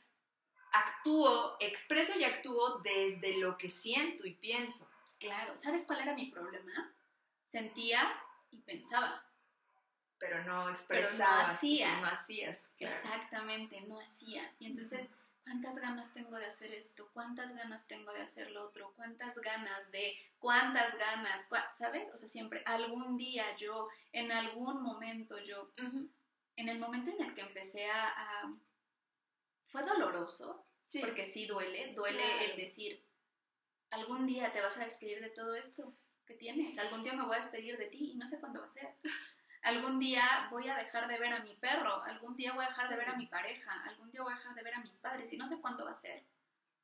[0.79, 4.89] actúo, expreso y actúo desde lo que siento y pienso.
[5.19, 5.55] Claro.
[5.57, 6.93] ¿Sabes cuál era mi problema?
[7.43, 8.13] Sentía
[8.51, 9.23] y pensaba.
[10.17, 11.95] Pero no expresabas, hacía.
[11.95, 12.69] sí, no hacías.
[12.77, 12.95] claro.
[12.95, 14.53] Exactamente, no hacía.
[14.59, 15.07] Y entonces,
[15.43, 17.09] ¿cuántas ganas tengo de hacer esto?
[17.13, 18.93] ¿Cuántas ganas tengo de hacer lo otro?
[18.95, 21.45] ¿Cuántas ganas de, cuántas ganas?
[21.49, 22.13] ¿Cuá- ¿Sabes?
[22.13, 26.09] O sea, siempre, algún día yo, en algún momento yo, Ujú.
[26.55, 28.07] en el momento en el que empecé a...
[28.07, 28.53] a-
[29.67, 32.45] fue doloroso, Sí, porque sí duele, duele Claro.
[32.51, 33.03] el decir,
[33.89, 35.93] algún día te vas a despedir de todo esto
[36.25, 38.65] que tienes, algún día me voy a despedir de ti y no sé cuándo va
[38.65, 38.95] a ser.
[39.61, 42.87] Algún día voy a dejar de ver a mi perro, algún día voy a dejar
[42.89, 45.31] de ver a mi pareja, algún día voy a dejar de ver a mis padres
[45.33, 46.23] y no sé cuándo va a ser,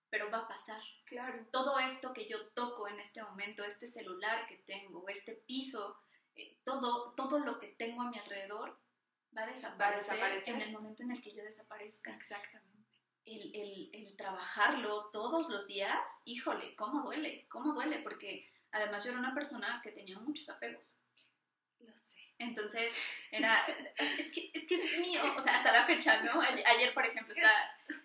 [0.10, 0.82] pero va a pasar.
[1.06, 1.46] claro.
[1.52, 6.00] Todo esto que yo toco en este momento, este celular que tengo, este piso,
[6.36, 8.80] eh, todo, todo lo que tengo a mi alrededor
[9.38, 10.56] va a desaparecer, desaparecer.
[10.56, 12.71] en el momento en el que yo desaparezca Exactamente.
[13.26, 19.12] El, el- el trabajarlo todos los días, híjole, cómo duele, cómo duele, porque además yo
[19.12, 20.96] era una persona que tenía muchos apegos.
[21.80, 22.18] Lo sé.
[22.40, 22.92] Entonces,
[23.32, 23.66] era,
[24.18, 26.40] es que, es que es mío, o sea, hasta la fecha, ¿no?
[26.42, 27.54] Ayer, por ejemplo, estaba,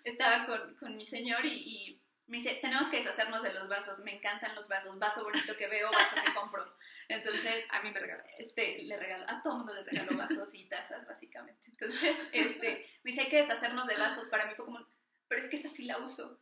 [0.05, 4.01] estaba con, con mi señor y, y me dice, tenemos que deshacernos de los vasos,
[4.01, 6.77] me encantan los vasos, vaso bonito que veo, vaso que compro.
[7.09, 8.27] Entonces, A mí me regalas.
[8.39, 11.69] este, le regalo, a todo mundo le regalo vasos y tazas, básicamente.
[11.71, 14.27] Entonces, este, me dice, hay que deshacernos de vasos.
[14.27, 14.85] Para mí fue como,
[15.29, 16.41] pero es que esa sí la uso.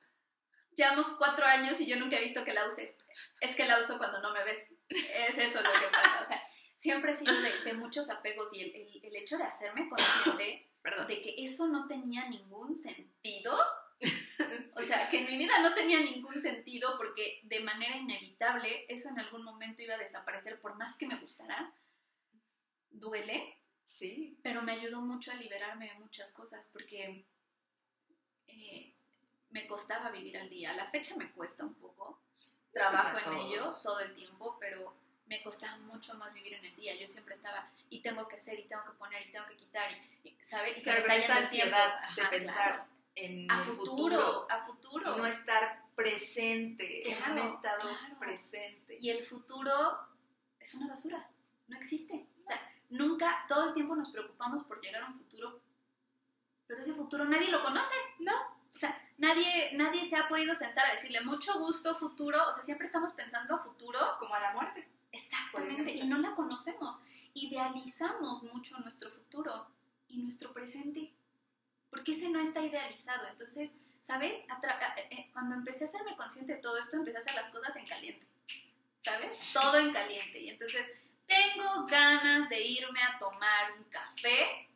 [0.76, 2.96] Llevamos cuatro años y yo nunca he visto que la uses.
[3.40, 4.58] Es que la uso cuando no me ves.
[4.88, 6.20] Es eso lo que pasa.
[6.20, 6.42] O sea,
[6.74, 10.70] siempre he sido de, de muchos apegos y el, el- el hecho de hacerme consciente
[10.82, 11.06] Perdón.
[11.06, 13.56] de que eso no tenía ningún sentido.
[14.76, 19.08] O sea, que en mi vida no tenía ningún sentido porque de manera inevitable eso
[19.08, 21.72] en algún momento iba a desaparecer por más que me gustara.
[22.90, 24.38] Duele, sí.
[24.42, 27.24] pero me ayudó mucho a liberarme de muchas cosas porque
[28.48, 28.92] eh,
[29.50, 30.70] me costaba vivir al día.
[30.70, 32.20] A la fecha me cuesta un poco.
[32.72, 34.94] Trabajo en ello todo el tiempo, pero
[35.26, 36.94] me costaba mucho más vivir en el día.
[36.96, 39.90] Yo siempre estaba y tengo que hacer y tengo que poner y tengo que quitar
[39.92, 40.76] y, y, ¿sabe?
[40.76, 41.76] Y se me está yendo el tiempo.
[41.76, 42.84] ansiedad de pensar claro.
[43.14, 45.14] en a el futuro, a futuro.
[45.14, 48.18] y no estar presente, en Claro, un estado claro.
[48.18, 48.98] presente.
[49.00, 49.98] Y el futuro
[50.58, 51.30] es una basura,
[51.68, 52.26] no existe.
[52.42, 55.60] O sea, nunca, todo el tiempo nos preocupamos por llegar a un futuro,
[56.66, 58.32] pero ese futuro nadie lo conoce, ¿no?
[58.74, 62.62] O sea, nadie, nadie se ha podido sentar a decirle mucho gusto futuro, o sea,
[62.62, 63.98] siempre estamos pensando a futuro.
[64.18, 64.88] como a la muerte.
[65.12, 66.98] Exactamente, y no la conocemos.
[67.34, 69.68] Idealizamos mucho nuestro futuro
[70.08, 71.12] y nuestro presente,
[71.90, 73.28] porque ese no está idealizado.
[73.28, 74.34] Entonces, ¿sabes?
[74.48, 74.60] A-
[75.10, 77.86] eh, cuando empecé a hacerme consciente de todo esto, empecé a hacer las cosas en
[77.86, 78.26] caliente,
[78.96, 79.52] ¿sabes?
[79.52, 80.40] Todo en caliente.
[80.40, 80.88] Y entonces,
[81.26, 84.68] tengo ganas de irme a tomar un café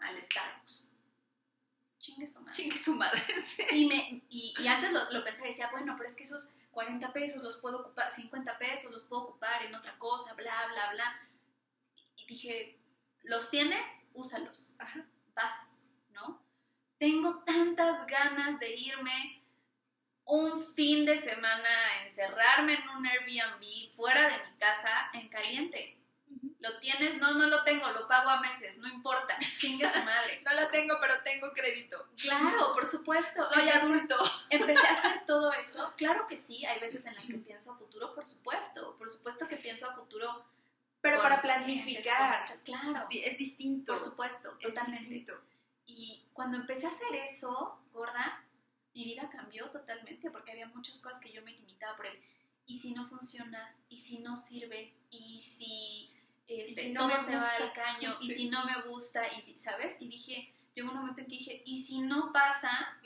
[0.00, 0.84] al Starbucks.
[2.08, 2.54] Chingue su madre.
[2.54, 3.22] Chingue su madre.
[3.42, 3.62] sí.
[3.72, 6.48] Y, me, y, y antes lo, lo pensé y decía, bueno, pero es que esos
[6.70, 10.92] 40 pesos los puedo ocupar, 50 pesos los puedo ocupar en otra cosa, bla, bla,
[10.92, 11.28] bla.
[12.16, 12.78] Y dije,
[13.24, 13.84] ¿los tienes?
[14.14, 14.74] Úsalos.
[14.78, 15.06] Ajá.
[15.34, 15.54] Vas,
[16.10, 16.42] ¿no?
[16.98, 19.44] Tengo tantas ganas de irme
[20.24, 25.97] un fin de semana a encerrarme en un Airbnb fuera de mi casa en caliente.
[26.60, 27.18] ¿Lo tienes?
[27.18, 29.38] No, no lo tengo, lo pago a meses, no importa.
[29.60, 30.42] Chingue su madre.
[30.44, 32.08] No lo tengo, pero tengo crédito.
[32.20, 33.44] Claro, por supuesto.
[33.44, 34.16] Soy Empecé- adulto.
[34.50, 35.92] Empecé a hacer todo eso.
[35.96, 38.96] Claro que sí, hay veces en las que pienso a futuro, por supuesto.
[38.98, 40.44] Por supuesto que pienso a futuro.
[41.00, 42.44] Pero para planificar.
[42.46, 43.92] con Claro, Es distinto.
[43.92, 45.00] por supuesto, Es totalmente.
[45.04, 45.40] distinto.
[45.86, 48.42] Y cuando empecé a hacer eso, gorda,
[48.94, 52.20] mi vida cambió totalmente porque había muchas cosas que yo me limitaba por el.
[52.66, 53.74] ¿Y si no funciona?
[53.88, 54.92] ¿Y si no sirve?
[55.10, 56.12] ¿Y si,
[56.48, 58.14] este, si no todo se va al caño?
[58.20, 59.22] ¿Y si no me gusta?
[59.36, 59.96] ¿Y si, sabes?
[60.00, 62.98] Y dije, llegó un momento en que dije, ¿y si no pasa?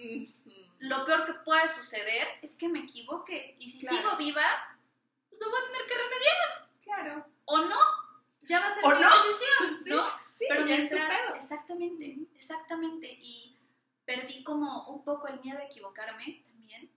[0.78, 3.56] Lo peor que puede suceder es que me equivoque.
[3.58, 3.96] Y si Claro.
[3.96, 4.78] sigo viva,
[5.28, 6.68] pues lo voy a tener que remediar.
[6.82, 7.26] Claro.
[7.46, 7.78] O no,
[8.48, 8.98] ya va a ser mi no.
[8.98, 10.06] decisión, Sí, ¿no?
[10.30, 11.34] Sí, Pero ya es tu mientras, pedo.
[11.34, 13.18] exactamente, exactamente.
[13.20, 13.58] Y
[14.04, 16.90] perdí como un poco el miedo a equivocarme también,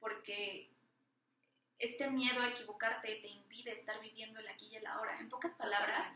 [0.00, 0.70] porque
[1.78, 5.18] este miedo a equivocarte te impide estar viviendo el aquí y el ahora.
[5.20, 6.12] En pocas palabras,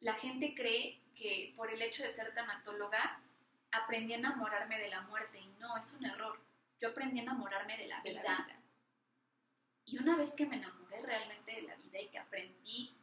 [0.00, 3.22] la gente cree que por el hecho de ser tanatóloga
[3.70, 6.38] aprendí a enamorarme de la muerte y no, es un error.
[6.78, 8.44] Yo aprendí a enamorarme de la De la vida.
[8.46, 8.60] vida.
[9.86, 12.94] Y una vez que me enamoré realmente de la vida y que aprendí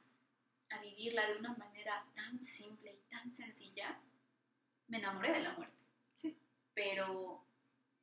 [0.70, 4.00] a vivirla de una manera tan simple y tan sencilla,
[4.88, 5.82] me enamoré de la muerte.
[6.14, 6.38] Sí.
[6.74, 7.44] Pero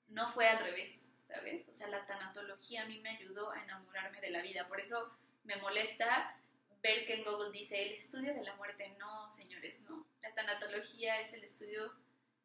[0.09, 1.69] no fue al revés, ¿sabes?
[1.69, 4.67] O sea, la tanatología a mí me ayudó a enamorarme de la vida.
[4.69, 6.37] Por eso me molesta
[6.83, 8.89] ver que en Google dice el estudio de la muerte.
[8.99, 10.07] No, señores, no.
[10.23, 11.93] La tanatología es el estudio,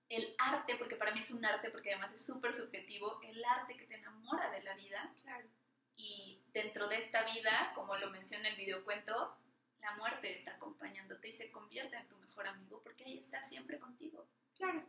[0.10, 3.76] el arte, porque para mí es un arte, porque además es súper subjetivo, el arte
[3.76, 5.48] que te enamora de la vida Claro.
[5.96, 9.38] y dentro de esta vida, como lo menciona el videocuento,
[9.82, 13.80] la muerte está acompañándote y se convierte en tu mejor amigo porque ahí está siempre
[13.80, 14.84] contigo, Claro.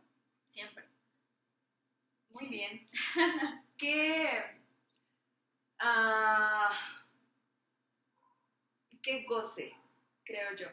[0.45, 0.85] siempre.
[2.39, 2.87] Muy bien.
[3.77, 4.43] qué.
[5.79, 6.69] ah,
[9.01, 9.73] qué goce,
[10.23, 10.67] creo yo.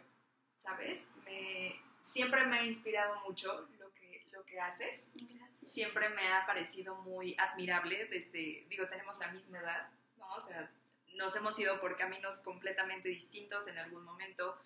[0.57, 1.09] ¿Sabes?
[1.25, 5.09] Me, siempre me ha inspirado mucho lo que, lo que haces.
[5.15, 5.71] Gracias.
[5.71, 10.27] Siempre me ha parecido muy admirable desde, digo, tenemos la misma edad, ¿no?
[10.37, 10.71] O sea,
[11.15, 14.59] nos hemos ido por caminos completamente distintos en algún momento,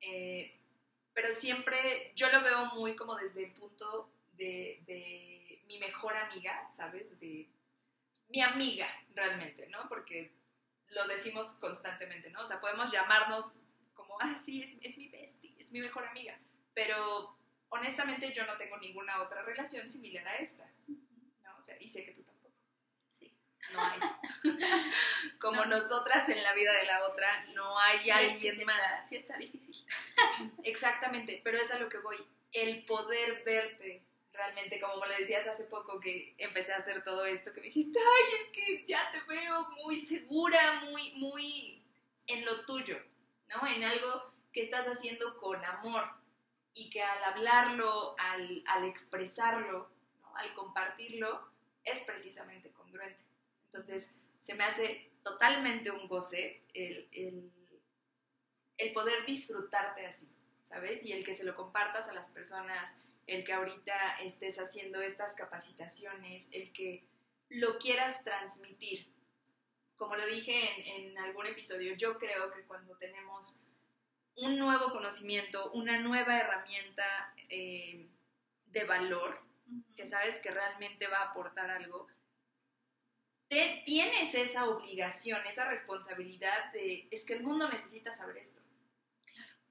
[0.00, 0.58] eh,
[1.14, 5.41] pero siempre yo lo veo muy como desde el punto de, de
[5.72, 7.18] mi mejor amiga, ¿sabes?
[7.18, 7.48] De
[8.28, 9.88] mi amiga realmente, ¿no?
[9.88, 10.32] Porque
[10.88, 12.42] lo decimos constantemente, ¿no?
[12.42, 13.52] O sea, podemos llamarnos
[13.94, 16.38] como, ah, sí, es, es mi bestie, es mi mejor amiga,
[16.74, 17.36] pero
[17.70, 20.70] honestamente yo no tengo ninguna otra relación similar a esta,
[21.42, 21.56] ¿no?
[21.58, 22.54] O sea, y sé que tú tampoco.
[23.08, 23.34] Sí.
[23.72, 24.00] No hay.
[25.38, 25.76] Como No.
[25.76, 28.78] nosotras en la vida de la otra, no hay Y es que alguien sí más.
[28.82, 29.76] Está, sí está difícil.
[30.64, 32.18] Exactamente, pero es a lo que voy.
[32.52, 37.52] El poder verte realmente, como lo decías hace poco que empecé a hacer todo esto,
[37.52, 41.82] que me dijiste, ay, es que ya te veo muy segura, muy, muy
[42.26, 42.96] en lo tuyo,
[43.48, 43.66] ¿no?
[43.66, 46.04] En algo que estás haciendo con amor
[46.74, 49.90] y que al hablarlo, al, al expresarlo,
[50.34, 51.50] al compartirlo,
[51.84, 53.24] es precisamente congruente.
[53.66, 57.52] Entonces, se me hace totalmente un goce el, el,
[58.78, 60.28] el poder disfrutarte así,
[60.62, 61.04] ¿sabes?
[61.04, 65.34] Y el que se lo compartas a las personas, el que ahorita estés haciendo estas
[65.34, 67.04] capacitaciones, el que
[67.48, 69.06] lo quieras transmitir.
[69.96, 73.60] Como lo dije en, en algún episodio, yo creo que cuando tenemos
[74.36, 78.08] un nuevo conocimiento, una nueva herramienta eh,
[78.66, 79.40] de valor,
[79.96, 82.06] que sabes que realmente va a aportar algo,
[83.48, 88.62] te, tienes esa obligación, esa responsabilidad de, es que el mundo necesita saber esto.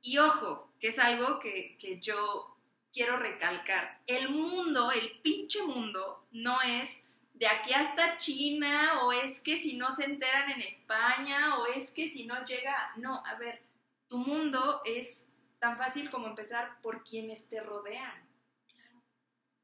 [0.02, 2.51] Y ojo, que es algo que, que yo
[2.94, 9.40] quiero recalcar, el mundo, el pinche mundo, no es de aquí hasta China, o es
[9.40, 13.36] que si no se enteran en España, o es que si no llega, no, a
[13.36, 13.64] ver,
[14.08, 15.28] tu mundo es
[15.60, 18.28] tan fácil como empezar por quienes te rodean,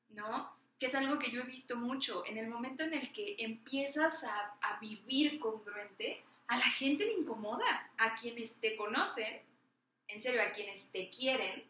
[0.09, 0.55] ¿no?
[0.79, 2.23] Que es algo que yo he visto mucho.
[2.25, 7.13] En el momento en el que empiezas a, a vivir congruente, a la gente le
[7.13, 7.91] incomoda.
[7.97, 9.41] A quienes te conocen,
[10.07, 11.63] en serio, a quienes te quieren,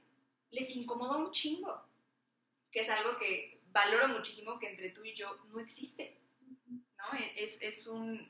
[0.52, 1.84] les incomoda un chingo.
[2.72, 6.18] Que es algo que valoro muchísimo que entre tú y yo no existe.
[6.98, 7.20] ¿no?
[7.36, 8.30] Es, es, un,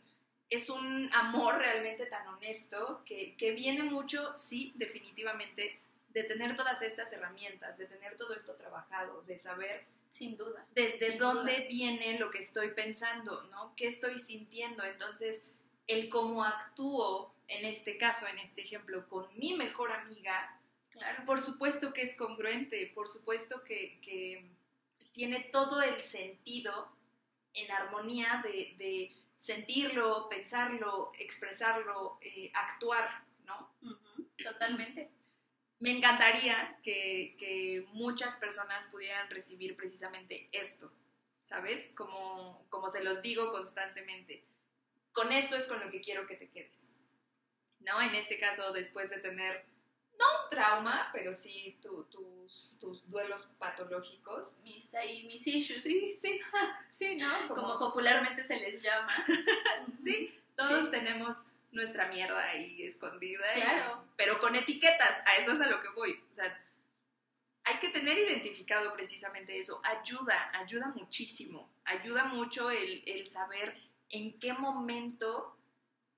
[0.49, 6.82] es un amor realmente tan honesto que, que viene mucho, sí, definitivamente, de tener todas
[6.82, 10.65] estas herramientas, de tener todo esto trabajado, de saber Sin duda.
[10.73, 11.67] desde Sin dónde duda.
[11.67, 13.73] viene lo que estoy pensando, ¿no?
[13.75, 14.84] ¿Qué estoy sintiendo?
[14.84, 15.49] Entonces,
[15.86, 20.57] el cómo actúo, en este caso, en este ejemplo, con mi mejor amiga,
[20.97, 21.25] Claro.
[21.25, 24.49] por supuesto que es congruente, por supuesto que, que
[25.12, 26.91] tiene todo el sentido
[27.53, 33.71] en armonía de, de sentirlo, pensarlo, expresarlo, eh, actuar, ¿no?
[34.43, 35.10] Totalmente.
[35.79, 40.91] Me encantaría que, que muchas personas pudieran recibir precisamente esto,
[41.41, 41.91] ¿sabes?
[41.95, 44.43] Como, como se los digo constantemente.
[45.13, 46.89] Con esto es con lo que quiero que te quedes.
[47.79, 48.02] ¿No?
[48.02, 49.65] En este caso, después de tener,
[50.20, 54.58] no un trauma, pero sí tu- tus, tus duelos patológicos.
[54.63, 55.82] Mis, ahí, mis issues.
[55.84, 56.40] Sí, sí,
[56.92, 57.48] sí, ¿no?
[57.50, 59.13] Como popularmente se les llama.
[59.98, 60.92] Sí, todos Sí.
[60.92, 63.46] tenemos nuestra mierda ahí escondida.
[63.58, 64.04] y- Claro.
[64.15, 66.20] pero con etiquetas, a eso es a lo que voy.
[66.30, 66.63] O sea,
[67.65, 69.82] hay que tener identificado precisamente eso.
[69.84, 71.70] Ayuda, ayuda muchísimo.
[71.84, 73.78] Ayuda mucho el, el saber
[74.10, 75.56] en qué momento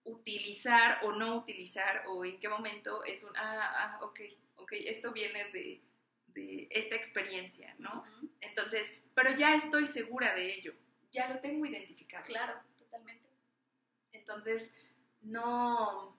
[0.10, 4.20] utilizar o no utilizar o en qué momento es un, ah, ah, ok,
[4.56, 5.82] ok, esto viene de,
[6.28, 8.02] de esta experiencia, ¿no?
[8.02, 8.32] Ujú.
[8.42, 10.74] Entonces, pero ya estoy segura de ello,
[11.12, 12.26] ya lo tengo identificado.
[12.26, 13.30] Claro, totalmente.
[14.12, 14.74] Entonces,
[15.22, 16.18] no,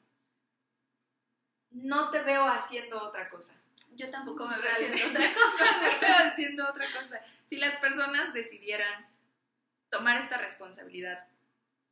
[1.70, 3.60] no te veo haciendo otra cosa.
[3.92, 5.64] Yo tampoco me veo haciendo otra cosa.
[5.64, 7.20] No te veo haciendo otra cosa.
[7.44, 9.08] Si las personas decidieran
[9.90, 11.28] tomar esta responsabilidad,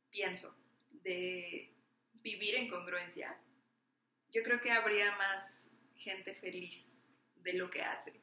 [0.09, 0.57] pienso,
[1.03, 1.73] de
[2.21, 3.37] vivir en congruencia,
[4.31, 6.93] yo creo que habría más gente feliz
[7.35, 8.19] de lo que hace,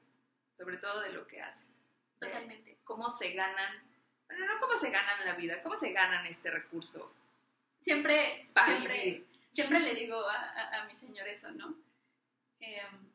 [0.52, 1.64] sobre todo de lo que hace.
[2.18, 2.78] Totalmente.
[2.84, 3.82] Cómo se ganan,
[4.26, 7.14] bueno, no cómo se ganan la vida, cómo se ganan este recurso
[7.78, 9.26] Siempre, para siempre, vivir.
[9.52, 11.74] siempre le digo a, a- a mi señor eso, ¿no?
[12.60, 13.12] Em,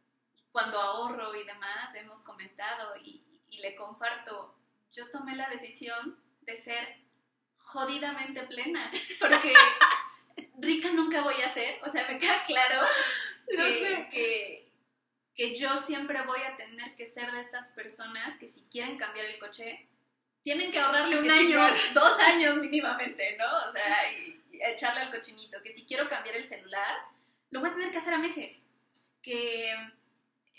[0.51, 4.55] cuando ahorro y demás, hemos comentado y, y le comparto,
[4.91, 6.97] yo tomé la decisión de ser
[7.57, 9.53] jodidamente plena, porque
[10.61, 12.81] rica nunca voy a ser, o sea, me queda claro
[13.57, 14.07] No que, sé.
[14.11, 14.71] que,
[15.35, 19.25] que yo siempre voy a tener que ser de estas personas que si quieren cambiar
[19.25, 19.87] el coche,
[20.43, 21.75] tienen que ahorrarle un año, chingar.
[21.93, 23.45] dos años mínimamente, ¿no?
[23.45, 25.61] O sea, y, y echarle al cochinito.
[25.61, 26.95] Que si quiero cambiar el celular,
[27.49, 28.61] lo voy a tener que hacer a meses.
[29.21, 29.73] Que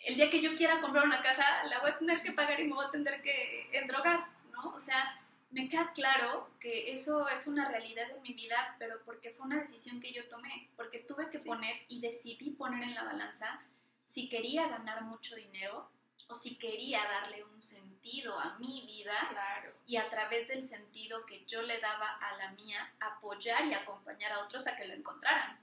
[0.04, 2.64] el día que yo quiera comprar una casa, la voy a tener que pagar y
[2.64, 4.70] me voy a tener que endrogar, ¿no?
[4.70, 5.20] O sea,
[5.52, 9.60] me queda claro que eso es una realidad en mi vida, pero porque fue una
[9.60, 11.48] decisión que yo tomé, porque tuve que Sí.
[11.48, 13.62] poner y decidí poner en la balanza
[14.02, 15.90] si quería ganar mucho dinero
[16.28, 19.74] o si quería darle un sentido a mi vida Claro.
[19.86, 24.32] y a través del sentido que yo le daba a la mía, apoyar y acompañar
[24.32, 25.58] a otros a que lo encontraran.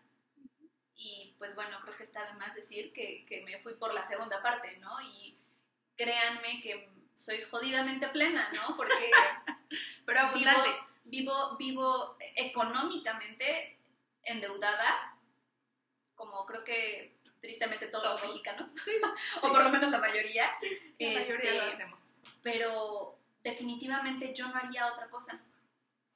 [0.96, 4.04] Y pues bueno, creo que está de más decir que, que me fui por la
[4.04, 5.02] segunda parte, ¿no?
[5.02, 5.36] Y
[5.98, 8.76] créanme que soy jodidamente plena, ¿no?
[8.78, 9.12] Porque
[10.06, 10.70] Pero abundante.
[11.04, 13.78] vivo, vivo económicamente
[14.24, 15.16] endeudada,
[16.16, 18.32] como creo que tristemente todos, los Todos.
[18.34, 18.92] mexicanos, Sí,
[19.38, 22.10] o por lo menos la mayoría, sí, la mayoría lo Este, hacemos.
[22.42, 25.40] pero definitivamente yo no haría otra cosa.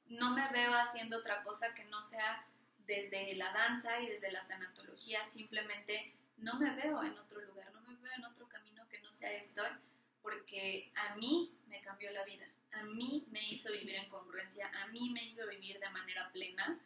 [0.06, 2.46] No me veo haciendo otra cosa que no sea
[2.86, 7.80] desde la danza y desde la tanatología, simplemente no me veo en otro lugar, no
[7.80, 9.62] me veo en otro camino que no sea esto,
[10.24, 14.86] porque a mí me cambió la vida, a mí me hizo vivir en congruencia, a
[14.86, 16.80] mí me hizo vivir de manera plena,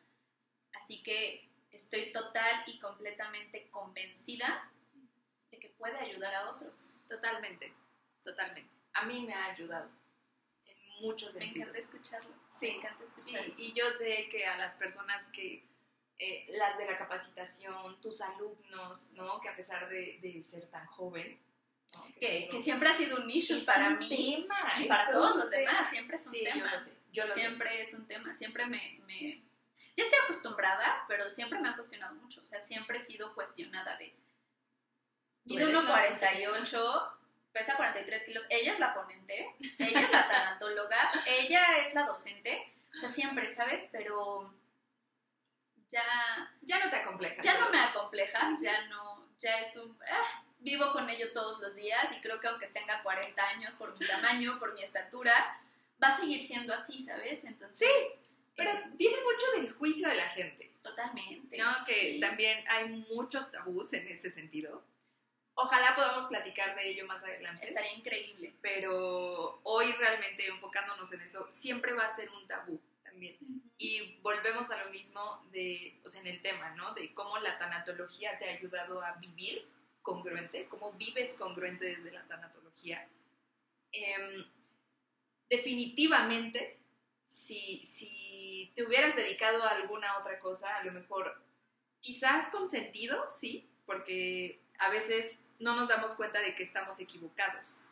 [0.74, 4.68] así que estoy total y completamente convencida
[5.52, 6.74] de que puede ayudar a otros.
[7.08, 7.72] Totalmente,
[8.24, 8.70] totalmente.
[8.94, 9.88] A mí me ha ayudado
[10.66, 11.68] en muchos Me sentidos.
[11.68, 12.34] encanta escucharlo.
[12.50, 13.54] Sí, me encanta Sí, escuchar eso.
[13.60, 15.64] y yo sé que a las personas que,
[16.18, 19.40] eh, las de la capacitación, tus alumnos, ¿no?
[19.40, 21.40] Que a pesar de, de ser tan joven,
[22.20, 25.36] que, siempre ha sido un issue es para un mí tema, y para todo todos
[25.44, 25.70] los tema.
[25.72, 26.56] demás, siempre es un Sí, tema.
[26.70, 27.40] yo lo sé, yo lo sé.
[27.40, 29.42] siempre es un tema, siempre me, me-
[29.96, 33.96] Ya estoy acostumbrada, pero siempre me han cuestionado mucho, o sea, siempre he sido cuestionada
[33.96, 34.14] de...
[35.44, 37.10] Mide eres la 1,48,
[37.52, 42.74] pesa 43 kilos, ella es la ponente, ella es la tanatóloga, ella es la docente,
[42.94, 43.88] o sea, siempre, ¿sabes?
[43.92, 44.52] Pero
[45.88, 46.02] ya
[46.62, 47.44] Ya no te acomplejas.
[47.44, 51.74] ya no me acompleja, ya no, ya es un, ah, vivo con ello todos los
[51.74, 55.60] días y creo que aunque tenga 40 años por mi tamaño, por mi estatura,
[56.02, 57.44] va a seguir siendo así, ¿sabes?
[57.44, 57.88] Entonces,
[58.56, 61.58] Pero eh, viene mucho del juicio de la gente, totalmente.
[61.58, 61.84] ¿no?
[61.86, 62.20] Que sí.
[62.20, 64.82] también hay muchos tabús en ese sentido.
[65.54, 67.66] Ojalá podamos platicar de ello más adelante.
[67.66, 68.54] estaría increíble.
[68.60, 73.36] pero hoy realmente enfocándonos en eso, siempre va a ser un tabú también.
[73.76, 76.94] Y volvemos a lo mismo de, o sea, en el tema, ¿no?
[76.94, 79.66] De cómo la tanatología te ha ayudado a vivir
[80.08, 83.06] congruente, cómo vives congruente desde la tanatología.
[83.92, 84.44] Em,
[85.50, 86.78] definitivamente,
[87.26, 91.38] si, si te hubieras dedicado a alguna otra cosa, a lo mejor,
[92.00, 97.84] quizás con sentido, sí, porque a veces no nos damos cuenta de que estamos equivocados.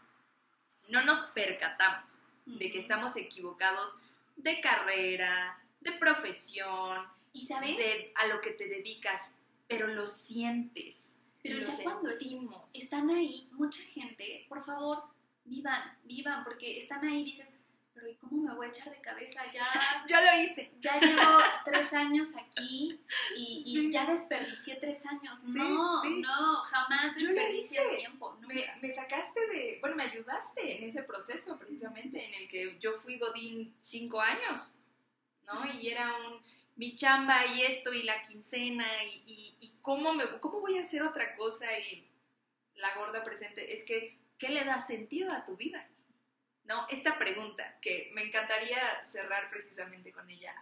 [0.88, 3.98] No nos percatamos de que estamos equivocados
[4.36, 9.36] de carrera, de profesión, Y sabes, de a lo que te dedicas,
[9.68, 11.15] pero lo sientes.
[11.48, 12.74] Pero ya cuando sentimos.
[12.74, 15.02] están ahí, mucha gente, por favor,
[15.44, 17.50] vivan, vivan, porque están ahí y dices,
[17.94, 19.40] pero ¿y cómo me voy a echar de cabeza?
[19.52, 19.64] Ya
[20.08, 20.70] Yo lo hice.
[20.80, 21.22] ya llevo
[21.64, 23.00] tres años aquí
[23.34, 23.90] y, y Sí.
[23.90, 25.38] ya desperdicié tres años.
[25.38, 26.20] Sí, no, sí.
[26.20, 28.34] no, jamás desperdicias tiempo.
[28.40, 28.48] Nunca.
[28.54, 32.92] Me, me sacaste de, bueno, me ayudaste en ese proceso precisamente en el que yo
[32.92, 34.76] fui Godín cinco años,
[35.46, 35.64] ¿no?
[35.72, 36.42] Y era un,
[36.76, 40.82] mi chamba y esto y la quincena y, y, y cómo, me, cómo voy a
[40.82, 42.06] hacer otra cosa y
[42.76, 45.88] la gorda presente, es que, ¿qué le da sentido a tu vida?
[46.64, 46.86] ¿No?
[46.90, 50.54] Esta pregunta que me encantaría cerrar precisamente con ella,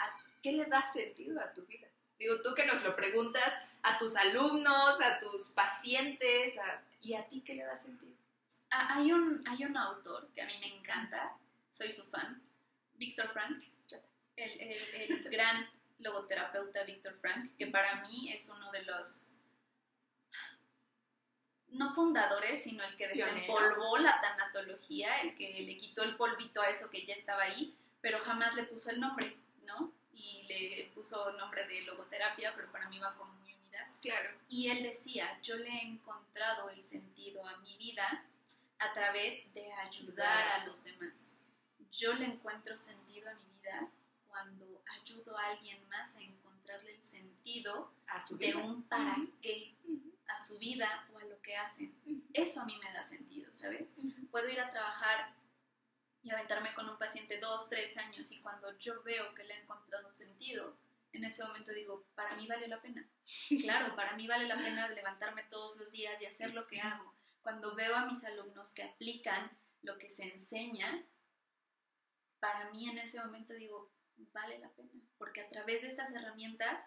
[0.43, 1.89] ¿qué le da sentido a tu vida?
[2.19, 6.55] Digo, tú que nos lo preguntas a tus alumnos, a tus pacientes,
[7.01, 8.15] ¿y a ti qué le da sentido?
[8.71, 11.37] Ah, hay, un, hay un autor que a mí me encanta,
[11.71, 12.41] soy su fan,
[12.95, 13.65] Víctor Frank,
[14.37, 15.69] el, el, gran
[15.99, 19.27] logoterapeuta Víctor Frank, que para mí es uno de los,
[21.69, 26.69] no fundadores, sino el que desempolvó la tanatología, el que le quitó el polvito a
[26.69, 29.93] eso que ya estaba ahí, pero jamás le puso el nombre, ¿no?
[30.13, 33.91] Y le puso nombre de logoterapia, pero para mí va como muy unidas.
[34.01, 34.31] Claro.
[34.49, 38.25] Y él decía, yo le he encontrado el sentido a mi vida
[38.79, 41.19] a través de ayudar a los demás.
[41.91, 43.89] Yo le encuentro sentido a mi vida
[44.35, 49.77] cuando ayudo a alguien más a encontrarle el sentido a su de un para qué
[50.27, 51.95] a su vida o a lo que hacen.
[52.33, 53.91] Eso a mí me da sentido, ¿sabes?
[54.33, 55.37] Puedo ir a trabajar
[56.25, 59.61] y aventarme con un paciente dos, tres años y cuando yo veo que le ha
[59.61, 60.77] encontrado un sentido,
[61.13, 63.09] en ese momento digo, para mí vale la pena.
[63.63, 67.15] Claro, para mí vale la pena levantarme todos los días y hacer lo que hago.
[67.41, 71.05] Cuando veo a mis alumnos que aplican lo que se enseña,
[72.41, 73.91] para mí en ese momento digo,
[74.33, 76.81] vale la pena, porque a través de estas herramientas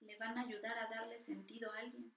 [0.00, 2.12] le van a ayudar a darle sentido a alguien,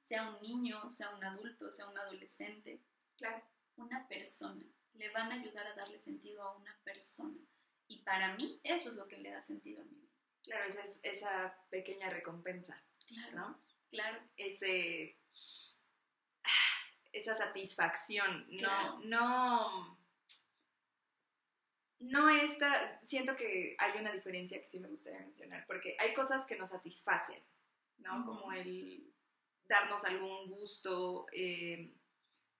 [0.00, 2.82] sea un niño, sea un adulto, sea un adolescente,
[3.16, 3.42] claro,
[3.76, 7.40] una persona, le van a ayudar a darle sentido a una persona.
[7.86, 10.12] Y para mí eso es lo que le da sentido a mi vida.
[10.42, 13.60] Claro, esa es esa pequeña recompensa, claro, ¿no?
[13.88, 14.22] Claro.
[14.36, 15.18] Ese
[17.12, 19.93] esa satisfacción, no, no,
[22.04, 26.44] no esta, siento que hay una diferencia que sí me gustaría mencionar, porque hay cosas
[26.44, 27.40] que nos satisfacen,
[27.98, 28.24] ¿no?
[28.24, 29.12] Como el
[29.66, 31.90] darnos algún gusto, eh,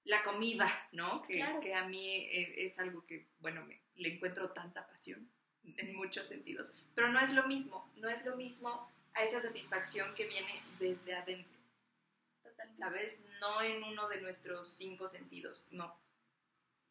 [0.05, 1.22] la comida, ¿no?
[1.22, 5.28] Que, que a mí e, es algo que, bueno, me, le encuentro tanta pasión
[5.64, 10.14] en muchos sentidos, pero no es lo mismo, no es lo mismo a esa satisfacción
[10.14, 11.55] que viene desde adentro.
[12.72, 13.22] ¿sabes?
[13.40, 15.95] No en uno de nuestros cinco sentidos, no.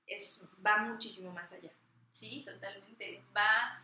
[0.06, 1.72] Es, va muchísimo más allá.
[2.14, 3.24] Sí, totalmente.
[3.36, 3.82] Va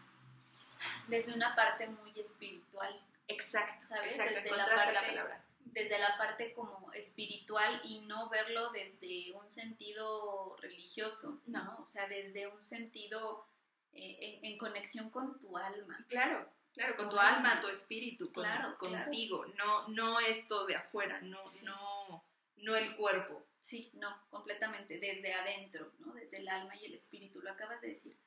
[1.08, 2.96] desde una parte muy espiritual.
[3.28, 4.18] Exacto, ¿sabes?
[4.18, 5.44] desde la, parte, la palabra.
[5.66, 11.80] Desde la parte como espiritual y no verlo desde un sentido religioso, ¿no?
[11.82, 13.48] O sea, desde un sentido
[13.94, 16.06] eh, en conexión con tu alma.
[16.08, 18.32] Claro, Claro, con tu alma, tu espíritu,
[18.78, 22.24] contigo, no no esto de afuera, no no
[22.58, 23.44] no el cuerpo.
[23.60, 26.14] Sí, no, completamente, desde adentro, ¿no?
[26.14, 28.18] Desde el alma y el espíritu, lo acabas de decir.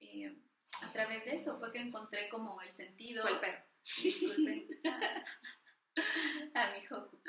[0.00, 0.34] Eh,
[0.82, 3.22] a través de eso fue que encontré como el sentido.
[3.22, 3.64] Fue el perro.
[4.02, 4.68] Disculpen.
[6.54, 7.20] a mi Joku.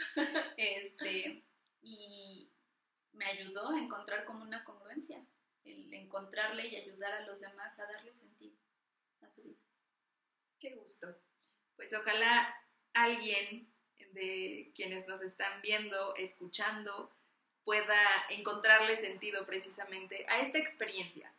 [0.57, 1.43] Este,
[1.81, 2.51] y
[3.13, 5.25] me ayudó a encontrar como una congruencia,
[5.63, 8.57] el encontrarle y ayudar a los demás a darle sentido
[9.21, 9.59] a su vida.
[10.59, 11.07] Qué gusto.
[11.75, 12.55] Pues ojalá
[12.93, 13.73] alguien
[14.13, 17.15] de quienes nos están viendo, escuchando,
[17.63, 21.31] pueda encontrarle sentido precisamente a esta experiencia,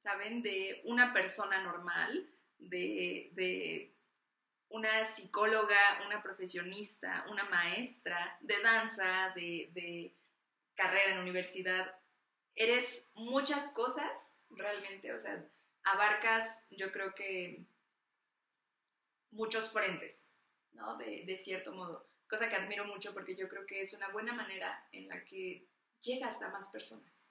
[0.00, 0.42] ¿saben?
[0.42, 3.92] De una persona normal, de,
[4.70, 10.14] una psicóloga, una profesionista, una maestra de danza, de, de
[10.74, 11.98] carrera en universidad.
[12.54, 15.44] Eres muchas cosas realmente, o sea,
[15.84, 17.64] abarcas yo creo que
[19.30, 20.24] muchos frentes,
[20.72, 20.96] ¿no?
[20.96, 22.07] De, de cierto modo.
[22.28, 25.66] Cosa que admiro mucho porque yo creo que es una buena manera en la que
[26.02, 27.26] llegas a más personas,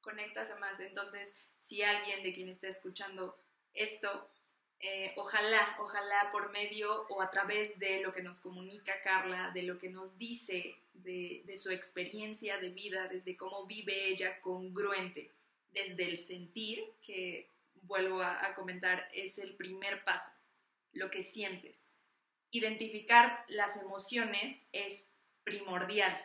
[0.00, 0.78] conectas a más.
[0.80, 3.38] Entonces, si alguien de quien está escuchando
[3.74, 4.30] esto,
[4.78, 9.62] eh, ojalá, ojalá por medio o a través de lo que nos comunica Carla, de
[9.62, 15.32] lo que nos dice, de, de su experiencia de vida, desde cómo vive ella congruente,
[15.70, 17.50] desde el sentir, que
[17.82, 20.30] vuelvo a comentar, es el primer paso
[20.96, 21.88] lo que sientes.
[22.56, 25.12] Identificar las emociones es
[25.44, 26.16] primordial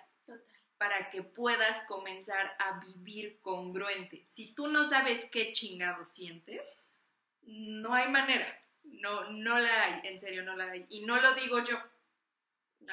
[0.78, 4.24] para que puedas comenzar a vivir congruente.
[4.28, 6.86] Si tú no sabes qué chingado sientes,
[7.42, 8.48] no hay manera.
[8.84, 10.86] No, no la hay, en serio, no la hay.
[10.88, 11.78] Y no lo digo yo.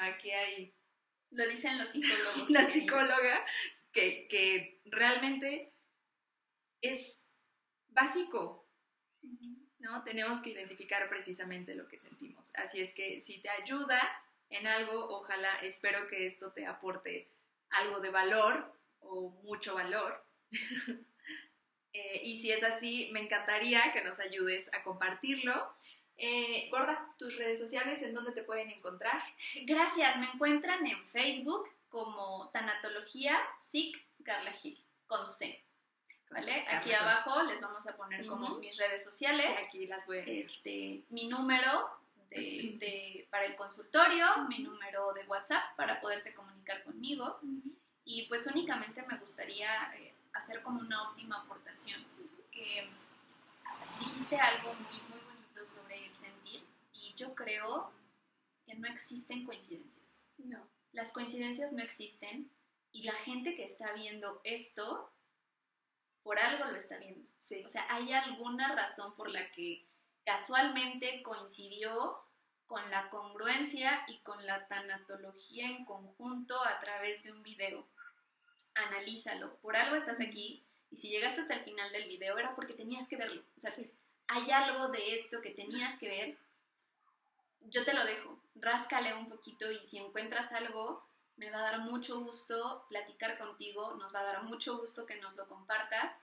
[0.01, 0.75] Aquí hay...
[1.31, 2.49] Lo dicen los psicólogos.
[2.49, 3.45] la psicóloga
[3.93, 5.73] que, que realmente
[6.81, 7.23] es
[7.87, 8.67] básico.
[9.79, 10.03] ¿No?
[10.03, 12.53] Tenemos que identificar precisamente lo que sentimos.
[12.55, 14.01] Así es que si te ayuda
[14.49, 17.29] en algo, ojalá, espero que esto te aporte
[17.69, 20.23] algo de valor o mucho valor.
[21.91, 25.73] Eh, y si es así, me encantaría que nos ayudes a compartirlo.
[26.17, 29.19] Eh, Gorda, tus redes sociales, ¿en dónde te pueden encontrar?
[29.63, 33.39] Gracias, me encuentran en Facebook como Tanatología
[33.71, 35.63] SIC Carla Gil, con C.
[36.29, 36.65] ¿Vale?
[36.69, 38.59] Aquí abajo les vamos a poner como Ujú.
[38.59, 39.47] mis redes sociales.
[39.47, 41.89] Sí, aquí las voy a este, mi número
[42.29, 47.39] de, de- para el consultorio, mi número de WhatsApp para poderse comunicar conmigo.
[48.05, 52.05] Y pues únicamente me gustaría eh, hacer como una última aportación,
[52.51, 52.87] que
[53.99, 56.63] dijiste algo muy, muy bonito sobre el sentir
[56.93, 57.91] y yo creo
[58.65, 60.15] que no existen coincidencias.
[60.37, 60.59] No.
[60.91, 62.49] Las coincidencias no existen
[62.91, 65.11] y la gente que está viendo esto,
[66.23, 67.27] por algo lo está viendo.
[67.39, 67.63] Sí.
[67.65, 69.85] O sea, hay alguna razón por la que
[70.25, 72.21] casualmente coincidió
[72.67, 77.87] con la congruencia y con la tanatología en conjunto a través de un video.
[78.75, 79.55] Analízalo.
[79.57, 83.07] Por algo estás aquí y si llegaste hasta el final del video era porque tenías
[83.07, 83.43] que verlo.
[83.57, 83.91] O sea, Sí.
[84.27, 86.37] hay algo de esto que tenías que ver.
[87.61, 88.39] Yo te lo dejo.
[88.55, 91.08] Ráscale un poquito y si encuentras algo,
[91.39, 95.15] me va a dar mucho gusto platicar contigo, nos va a dar mucho gusto que
[95.15, 96.17] nos lo compartas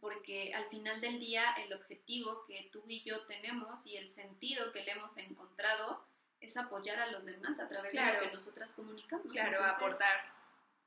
[0.00, 4.72] porque al final del día el objetivo que tú y yo tenemos y el sentido
[4.72, 6.04] que le hemos encontrado
[6.40, 9.30] es apoyar a los demás a través de lo que nosotras comunicamos.
[9.30, 10.32] Claro, Entonces, aportar.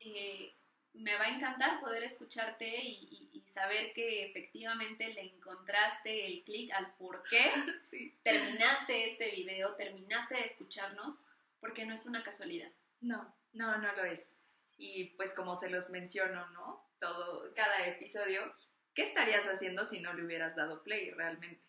[0.01, 0.53] eh,
[0.93, 6.43] me va a encantar poder escucharte y, y- y saber que efectivamente le encontraste el
[6.43, 7.51] clic al por qué
[7.89, 8.13] Sí.
[8.23, 11.19] terminaste este video, terminaste de escucharnos,
[11.61, 12.69] porque no es una casualidad.
[13.01, 14.37] No, no, no lo es.
[14.77, 16.89] Y pues como se los menciono, ¿no?
[16.99, 18.53] Todo, cada episodio,
[18.93, 21.63] ¿qué estarías haciendo si no le hubieras dado play realmente?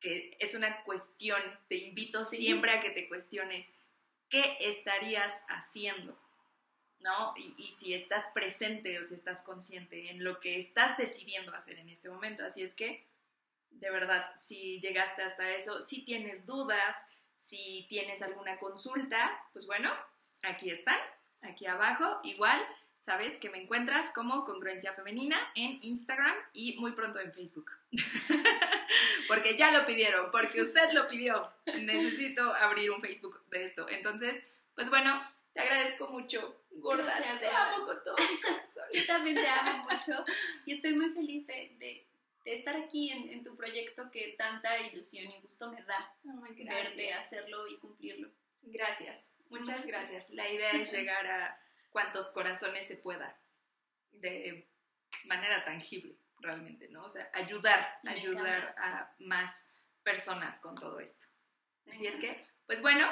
[0.00, 2.36] Que es una cuestión, te invito Sí.
[2.38, 3.72] siempre a que te cuestiones,
[4.28, 6.18] ¿qué estarías haciendo?
[7.00, 7.34] ¿No?
[7.36, 11.78] Y, y si estás presente o si estás consciente en lo que estás decidiendo hacer
[11.78, 12.44] en este momento.
[12.44, 13.06] Así es que,
[13.70, 16.96] de verdad, si llegaste hasta eso, si tienes dudas,
[17.34, 19.92] si tienes alguna consulta, pues bueno,
[20.46, 20.98] aquí están,
[21.42, 22.20] aquí abajo.
[22.24, 22.60] Igual,
[23.00, 27.70] sabes que me encuentras como Congruencia Femenina en Instagram y muy pronto en Facebook.
[29.28, 31.50] porque ya lo pidieron, porque usted lo pidió.
[31.66, 33.88] Necesito abrir un Facebook de esto.
[33.88, 34.42] Entonces,
[34.74, 35.22] pues bueno,
[35.52, 37.04] te agradezco mucho, gorda.
[37.04, 37.74] Gracias, te gorda.
[37.74, 38.84] amo con todo mi corazón.
[38.92, 40.24] Yo también te amo mucho
[40.66, 42.06] y estoy muy feliz de, de-
[42.44, 46.14] de estar aquí en, en tu proyecto que tanta ilusión y gusto me da
[46.68, 48.28] verte hacerlo y cumplirlo.
[48.64, 49.16] Gracias,
[49.50, 50.30] muchas gracias.
[50.30, 53.38] La idea es llegar a cuantos corazones se pueda
[54.12, 54.68] de
[55.24, 57.04] manera tangible, realmente, ¿no?
[57.04, 59.68] O sea, ayudar, Me ayudar a más
[60.02, 61.26] personas con todo esto.
[61.90, 63.06] Así es que, pues bueno,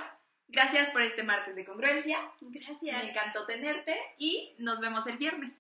[0.49, 2.19] gracias por este martes de congruencia.
[2.41, 3.03] Gracias.
[3.03, 5.51] Me encantó tenerte y nos vemos el viernes.